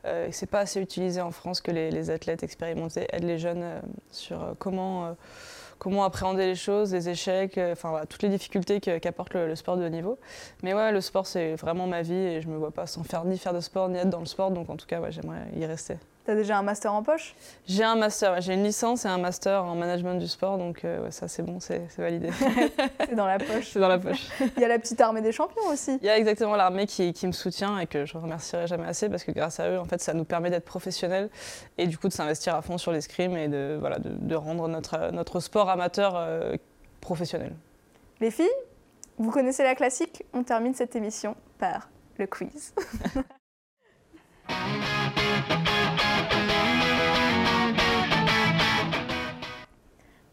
euh, 0.04 0.28
et 0.28 0.32
c'est 0.32 0.46
pas 0.46 0.60
assez 0.60 0.80
utilisé 0.80 1.20
en 1.20 1.32
France 1.32 1.60
que 1.60 1.72
les, 1.72 1.90
les 1.90 2.10
athlètes 2.10 2.44
expérimentés 2.44 3.08
aident 3.12 3.24
les 3.24 3.38
jeunes 3.38 3.82
sur 4.10 4.54
comment 4.58 5.16
comment 5.80 6.04
appréhender 6.04 6.46
les 6.46 6.54
choses, 6.54 6.94
les 6.94 7.08
échecs, 7.08 7.58
enfin 7.58 7.90
voilà, 7.90 8.06
toutes 8.06 8.22
les 8.22 8.28
difficultés 8.28 8.80
qu'apporte 8.80 9.34
le, 9.34 9.48
le, 9.48 9.56
sport 9.56 9.76
de 9.76 9.84
haut 9.84 9.88
niveau. 9.88 10.18
Mais 10.62 10.72
ouais, 10.72 10.92
le 10.92 11.00
sport 11.00 11.26
c'est 11.26 11.56
vraiment 11.56 11.86
ma 11.86 12.02
vie 12.02 12.14
et 12.14 12.40
je 12.40 12.48
me 12.48 12.56
vois 12.56 12.70
pas 12.70 12.86
sans 12.86 13.02
faire 13.02 13.24
ni 13.24 13.36
faire 13.36 13.52
de 13.52 13.60
sport 13.60 13.88
ni 13.88 13.98
être 13.98 14.08
dans 14.08 14.20
le 14.20 14.26
sport, 14.26 14.52
donc 14.52 14.70
en 14.70 14.76
tout 14.76 14.86
cas 14.86 15.00
ouais, 15.00 15.10
j'aimerais 15.10 15.48
y 15.56 15.66
rester. 15.66 15.96
Tu 16.24 16.30
as 16.30 16.34
déjà 16.36 16.56
un 16.56 16.62
master 16.62 16.94
en 16.94 17.02
poche? 17.02 17.34
J'ai 17.66 17.84
un 17.84 17.96
master, 17.96 18.40
j'ai 18.40 18.54
une 18.54 18.64
licence 18.64 19.04
et 19.04 19.08
un 19.08 19.18
master 19.18 19.62
en 19.64 19.74
management 19.74 20.14
du 20.14 20.26
sport, 20.26 20.56
donc 20.56 20.82
euh, 20.84 21.10
ça 21.10 21.28
c'est 21.28 21.42
bon, 21.42 21.60
c'est 21.60 21.86
validé. 21.98 22.30
c'est 23.00 23.14
dans 23.14 23.26
la 23.26 23.38
poche. 23.38 23.72
C'est 23.72 23.78
dans 23.80 23.88
la 23.88 23.98
poche. 23.98 24.26
Il 24.56 24.62
y 24.62 24.64
a 24.64 24.68
la 24.68 24.78
petite 24.78 25.00
armée 25.02 25.20
des 25.20 25.32
champions 25.32 25.66
aussi. 25.70 25.98
Il 26.00 26.06
y 26.06 26.08
a 26.08 26.16
exactement 26.16 26.56
l'armée 26.56 26.86
qui, 26.86 27.12
qui, 27.12 27.26
me 27.26 27.32
soutient 27.32 27.78
et 27.78 27.86
que 27.86 28.06
je 28.06 28.16
remercierai 28.16 28.66
jamais 28.66 28.86
assez 28.86 29.10
parce 29.10 29.22
que 29.22 29.32
grâce 29.32 29.60
à 29.60 29.68
eux, 29.68 29.78
en 29.78 29.84
fait, 29.84 30.00
ça 30.00 30.14
nous 30.14 30.24
permet 30.24 30.48
d'être 30.48 30.64
professionnels 30.64 31.28
et 31.76 31.86
du 31.86 31.98
coup 31.98 32.08
de 32.08 32.14
s'investir 32.14 32.54
à 32.54 32.62
fond 32.62 32.78
sur 32.78 32.90
l'escrime 32.90 33.36
et 33.36 33.48
de, 33.48 33.76
voilà, 33.78 33.98
de, 33.98 34.08
de, 34.10 34.34
rendre 34.34 34.66
notre, 34.66 35.10
notre 35.12 35.40
sport 35.40 35.68
amateur 35.68 36.14
euh, 36.16 36.56
professionnel. 37.02 37.52
Les 38.20 38.30
filles, 38.30 38.48
vous 39.18 39.30
connaissez 39.30 39.62
la 39.62 39.74
classique, 39.74 40.24
on 40.32 40.42
termine 40.42 40.72
cette 40.74 40.96
émission 40.96 41.36
par 41.58 41.90
le 42.16 42.26
quiz. 42.26 42.72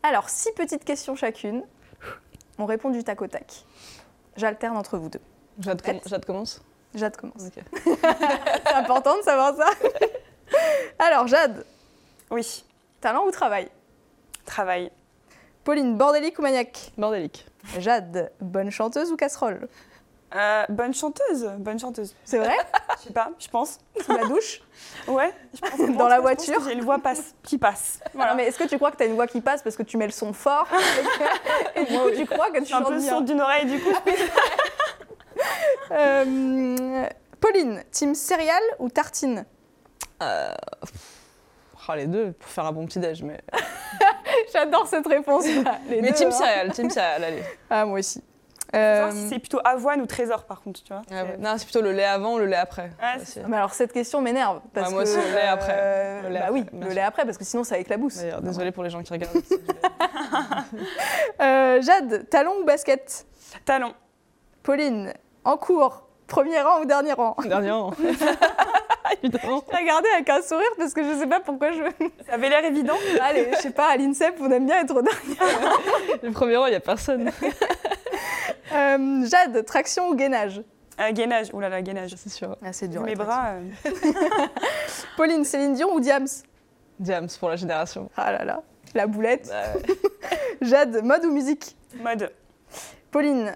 Alors, 0.04 0.30
six 0.30 0.52
petites 0.54 0.84
questions 0.84 1.16
chacune. 1.16 1.64
On 2.58 2.66
répond 2.66 2.90
du 2.90 3.04
tac 3.04 3.22
au 3.22 3.28
tac. 3.28 3.66
J'alterne 4.36 4.78
entre 4.78 4.98
vous 4.98 5.10
deux. 5.10 5.22
Jade, 5.60 5.82
commence 5.82 6.62
Jade 6.96 7.16
commence. 7.16 7.44
C'est 7.84 8.74
important 8.74 9.18
de 9.18 9.24
savoir 9.24 9.56
ça. 9.56 9.70
Alors, 11.00 11.28
Jade. 11.28 11.66
Oui. 12.30 12.64
Talent 13.00 13.26
ou 13.26 13.32
travail 13.32 13.70
Travail. 14.46 14.92
Pauline, 15.64 15.98
bordélique 15.98 16.40
ou 16.40 16.42
maniaque 16.42 16.92
Bordélique. 16.98 17.46
Jade, 17.78 18.32
bonne 18.40 18.72
chanteuse 18.72 19.12
ou 19.12 19.16
casserole 19.18 19.68
euh, 20.36 20.66
bonne 20.70 20.94
chanteuse, 20.94 21.50
bonne 21.58 21.80
chanteuse. 21.80 22.16
C'est 22.24 22.38
vrai 22.38 22.56
Je 23.00 23.08
sais 23.08 23.14
pas, 23.14 23.32
je 23.38 23.48
pense. 23.48 23.80
Sous 24.02 24.16
la 24.16 24.26
douche 24.26 24.62
Ouais, 25.08 25.34
je 25.54 25.60
pense. 25.60 25.98
Dans 25.98 26.08
la 26.08 26.20
voiture 26.20 26.62
J'ai 26.66 26.74
une 26.74 26.82
voix 26.82 27.00
passe, 27.00 27.36
qui 27.44 27.58
passe. 27.58 28.00
Voilà. 28.14 28.36
mais 28.36 28.46
est-ce 28.46 28.58
que 28.58 28.64
tu 28.64 28.78
crois 28.78 28.92
que 28.92 28.98
tu 28.98 29.04
as 29.04 29.08
une 29.08 29.16
voix 29.16 29.28
qui 29.28 29.42
passe 29.42 29.62
parce 29.62 29.76
que 29.76 29.84
tu 29.84 29.98
mets 29.98 30.06
le 30.06 30.12
son 30.12 30.32
fort 30.34 30.68
et, 31.76 31.86
du 31.86 31.98
coup, 31.98 32.12
tu 32.16 32.26
crois 32.26 32.52
que 32.52 32.60
tu 32.60 32.68
chantes 32.68 32.88
un 32.88 32.92
peu 32.92 33.00
son 33.00 33.22
d'une 33.22 33.42
oreille 33.42 33.66
du 33.66 33.80
coup. 33.80 33.92
euh, 35.92 37.06
Pauline, 37.40 37.84
team 37.92 38.16
céréales 38.16 38.62
ou 38.80 38.90
tartine 38.90 39.46
euh... 40.22 40.54
Oh, 41.90 41.94
les 41.96 42.06
deux, 42.06 42.32
pour 42.34 42.48
faire 42.48 42.66
un 42.68 42.72
bon 42.72 42.86
petit-déj, 42.86 43.24
mais... 43.24 43.42
J'adore 44.54 44.88
cette 44.88 45.08
réponse. 45.08 45.46
mais 45.90 46.14
team 46.14 46.28
hein. 46.28 46.32
céréales, 46.32 46.72
team 46.72 46.90
céréales, 46.90 47.24
allez. 47.24 47.44
Ah, 47.70 47.86
moi 47.86 48.00
aussi. 48.00 48.24
Euh... 48.74 49.12
c'est 49.30 49.40
plutôt 49.40 49.60
avoine 49.66 50.02
ou 50.02 50.06
trésor 50.06 50.46
par 50.46 50.62
contre, 50.62 50.82
tu 50.82 50.94
vois. 50.94 51.02
Ah 51.12 51.24
non, 51.38 51.56
c'est 51.58 51.66
plutôt 51.66 51.82
le 51.82 51.92
lait 51.92 52.06
avant 52.06 52.36
ou 52.36 52.38
le 52.38 52.46
lait 52.46 52.56
après. 52.56 52.92
Ah, 53.02 53.16
mais 53.48 53.58
alors 53.58 53.74
cette 53.74 53.92
question 53.92 54.22
m'énerve. 54.22 54.62
Parce 54.74 54.92
moi, 54.92 55.06
c'est 55.06 55.18
le 55.18 55.34
lait 55.34 55.48
après. 55.48 55.76
Euh, 55.76 56.40
bah 56.40 56.48
oui, 56.52 56.66
le 56.74 56.90
lait 56.90 57.02
après, 57.02 57.26
parce 57.26 57.38
que 57.38 57.44
sinon 57.44 57.64
ça 57.64 57.78
éclabousse. 57.78 58.18
D'ailleurs, 58.18 58.42
désolé 58.42 58.72
pour 58.72 58.84
les 58.84 58.90
gens 58.90 59.04
qui 59.04 59.12
regardent. 59.12 59.36
euh, 61.42 61.82
Jade, 61.82 62.30
talon 62.30 62.62
ou 62.62 62.64
basket 62.64 63.26
Talon. 63.66 63.94
Pauline, 64.64 65.14
en 65.44 65.58
cours, 65.58 66.08
premier 66.28 66.62
rang 66.62 66.82
ou 66.82 66.86
dernier 66.86 67.14
rang 67.14 67.36
Dernier 67.44 67.72
rang. 67.72 67.92
évidemment. 69.22 69.64
Je 69.70 69.78
regardé 69.78 70.08
avec 70.16 70.30
un 70.30 70.42
sourire 70.42 70.70
parce 70.78 70.94
que 70.94 71.04
je 71.04 71.18
sais 71.18 71.28
pas 71.28 71.40
pourquoi 71.40 71.72
je. 71.72 71.82
Ça 72.26 72.34
avait 72.34 72.50
l'air 72.50 72.64
évident. 72.64 72.96
Allez, 73.22 73.50
je 73.54 73.58
sais 73.58 73.72
pas, 73.72 73.90
à 73.90 73.98
l'INSEP, 73.98 74.36
on 74.40 74.50
aime 74.52 74.66
bien 74.66 74.82
être 74.82 74.96
au 74.96 75.02
dernier. 75.02 75.38
Le 76.24 76.32
premier 76.32 76.58
rang, 76.58 76.68
il 76.68 76.72
n'y 76.72 76.76
a 76.76 76.80
personne. 76.80 77.32
Euh, 78.74 79.26
Jade, 79.28 79.66
traction 79.66 80.10
ou 80.10 80.16
gainage 80.16 80.62
euh, 81.00 81.12
Gainage, 81.12 81.54
oulala, 81.54 81.82
gainage. 81.82 82.16
C'est 82.16 82.30
sûr. 82.30 82.58
Ah, 82.64 82.74
c'est 82.74 82.88
dur. 82.88 83.02
Mes 83.02 83.16
bras. 83.16 83.54
Euh. 83.56 83.92
Pauline, 85.18 85.44
Céline 85.44 85.74
Dion 85.74 85.94
ou 85.94 86.00
Diams 86.00 86.28
Diams 87.00 87.28
pour 87.40 87.50
la 87.50 87.56
génération. 87.56 88.10
Ah 88.16 88.32
là 88.32 88.46
là, 88.46 88.62
la 88.94 89.08
boulette. 89.08 89.50
Bah 89.50 89.80
Jade, 90.62 91.04
mode 91.04 91.26
ou 91.26 91.32
musique 91.32 91.76
Mode. 91.96 92.32
Pauline, 93.10 93.56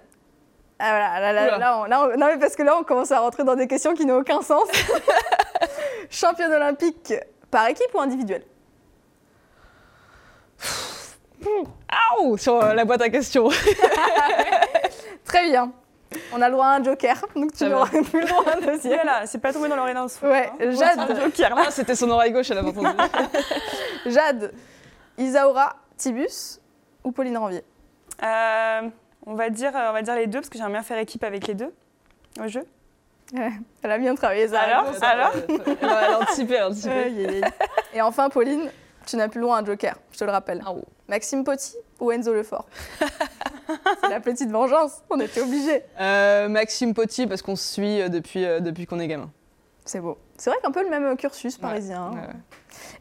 ah 0.80 0.90
voilà, 0.90 1.20
là, 1.20 1.34
là, 1.34 1.58
là, 1.58 1.88
là 1.88 2.18
non 2.18 2.28
mais 2.28 2.38
parce 2.38 2.56
que 2.56 2.64
là 2.64 2.76
on 2.78 2.84
commence 2.84 3.12
à 3.12 3.20
rentrer 3.20 3.46
dans 3.46 3.56
des 3.56 3.68
questions 3.68 3.94
qui 3.94 4.06
n'ont 4.06 4.18
aucun 4.18 4.42
sens. 4.42 4.68
Championne 6.10 6.52
olympique 6.52 7.14
par 7.50 7.68
équipe 7.68 7.94
ou 7.94 8.00
individuelle 8.00 8.44
Aouh 11.90 12.38
Sur 12.38 12.62
euh, 12.62 12.74
la 12.74 12.86
boîte 12.86 13.02
à 13.02 13.10
questions. 13.10 13.50
Très 15.36 15.50
bien. 15.50 15.70
On 16.32 16.42
a 16.42 16.48
le 16.48 16.54
droit 16.54 16.68
à 16.68 16.78
un 16.78 16.84
joker, 16.84 17.26
donc 17.36 17.54
tu 17.54 17.66
n'auras 17.66 17.90
plus 17.90 18.22
le 18.22 18.26
droit 18.26 18.46
à 18.50 18.56
un 18.58 18.62
deuxième. 18.66 19.02
Voilà, 19.04 19.26
c'est 19.26 19.40
pas 19.40 19.52
tombé 19.52 19.68
dans 19.68 19.76
l'oreille 19.76 19.94
d'un 19.94 20.06
Ouais, 20.24 20.50
hein. 20.62 20.72
Jade. 20.72 21.22
joker, 21.22 21.56
là, 21.56 21.72
c'était 21.72 21.96
son 21.96 22.10
oreille 22.10 22.32
gauche, 22.32 22.50
elle 22.52 22.60
avait 22.60 22.70
entendu. 22.70 22.88
Jade, 24.06 24.54
Isaura, 25.18 25.76
Tibus 25.98 26.62
ou 27.04 27.12
Pauline 27.12 27.38
Ranvier 27.38 27.64
euh, 28.24 28.82
on 29.26 29.34
va 29.34 29.50
dire, 29.50 29.72
on 29.76 29.92
va 29.92 30.02
dire 30.02 30.16
les 30.16 30.28
deux 30.28 30.40
parce 30.40 30.48
que 30.48 30.58
j'aimerais 30.58 30.72
bien 30.72 30.84
faire 30.84 31.00
équipe 31.00 31.24
avec 31.26 31.48
les 31.48 31.54
deux 31.54 31.74
au 32.42 32.48
jeu. 32.48 32.64
elle 33.36 33.92
a 33.92 33.98
bien 33.98 34.16
travaillé 34.16 34.48
ça. 34.48 34.62
Alors, 34.62 34.86
alors 35.02 35.34
Elle 35.82 35.90
a 35.90 36.20
anticipé, 36.22 36.54
elle 36.54 36.62
a 36.62 36.68
anticipé. 36.70 37.42
Et 37.94 38.02
enfin, 38.02 38.30
Pauline, 38.30 38.70
tu 39.06 39.18
n'as 39.18 39.28
plus 39.28 39.42
loin 39.42 39.58
un 39.58 39.66
joker, 39.66 39.96
je 40.12 40.18
te 40.18 40.24
le 40.24 40.32
rappelle. 40.32 40.64
Ah 40.66 40.74
Maxime 41.08 41.44
Potti 41.44 41.76
ou 42.00 42.12
Enzo 42.12 42.34
Lefort 42.34 42.68
C'est 44.02 44.10
la 44.10 44.20
petite 44.20 44.50
vengeance, 44.50 45.04
on 45.10 45.20
était 45.20 45.42
obligés. 45.42 45.84
Euh, 46.00 46.48
Maxime 46.50 46.94
Potti, 46.94 47.28
parce 47.28 47.42
qu'on 47.42 47.56
se 47.56 47.74
suit 47.74 48.02
euh, 48.02 48.10
depuis, 48.10 48.46
euh, 48.46 48.60
depuis 48.60 48.86
qu'on 48.86 49.00
est 49.00 49.08
gamin. 49.08 49.30
C'est 49.86 50.00
beau. 50.00 50.18
C'est 50.38 50.50
vrai 50.50 50.60
qu'un 50.62 50.72
peu 50.72 50.84
le 50.84 50.90
même 50.90 51.16
cursus 51.16 51.58
parisien. 51.58 52.12
Et 52.12 52.18
hein. 52.18 52.34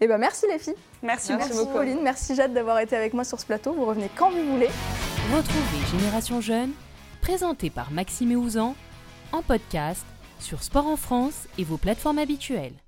eh 0.02 0.06
ben 0.06 0.18
merci 0.18 0.46
les 0.46 0.58
filles. 0.58 0.76
Merci, 1.02 1.32
merci, 1.34 1.52
beaucoup. 1.54 1.72
Pauline, 1.72 2.00
merci 2.02 2.34
Jade 2.34 2.52
d'avoir 2.52 2.78
été 2.78 2.94
avec 2.94 3.14
moi 3.14 3.24
sur 3.24 3.40
ce 3.40 3.46
plateau. 3.46 3.72
Vous 3.72 3.86
revenez 3.86 4.10
quand 4.16 4.30
vous 4.30 4.52
voulez. 4.52 4.68
Retrouvez 5.34 5.98
Génération 5.98 6.40
Jeune, 6.40 6.72
présenté 7.22 7.70
par 7.70 7.90
Maxime 7.90 8.32
et 8.32 8.36
Ouzan, 8.36 8.74
en 9.32 9.42
podcast 9.42 10.04
sur 10.40 10.62
Sport 10.62 10.86
en 10.86 10.96
France 10.96 11.48
et 11.58 11.64
vos 11.64 11.78
plateformes 11.78 12.18
habituelles. 12.18 12.74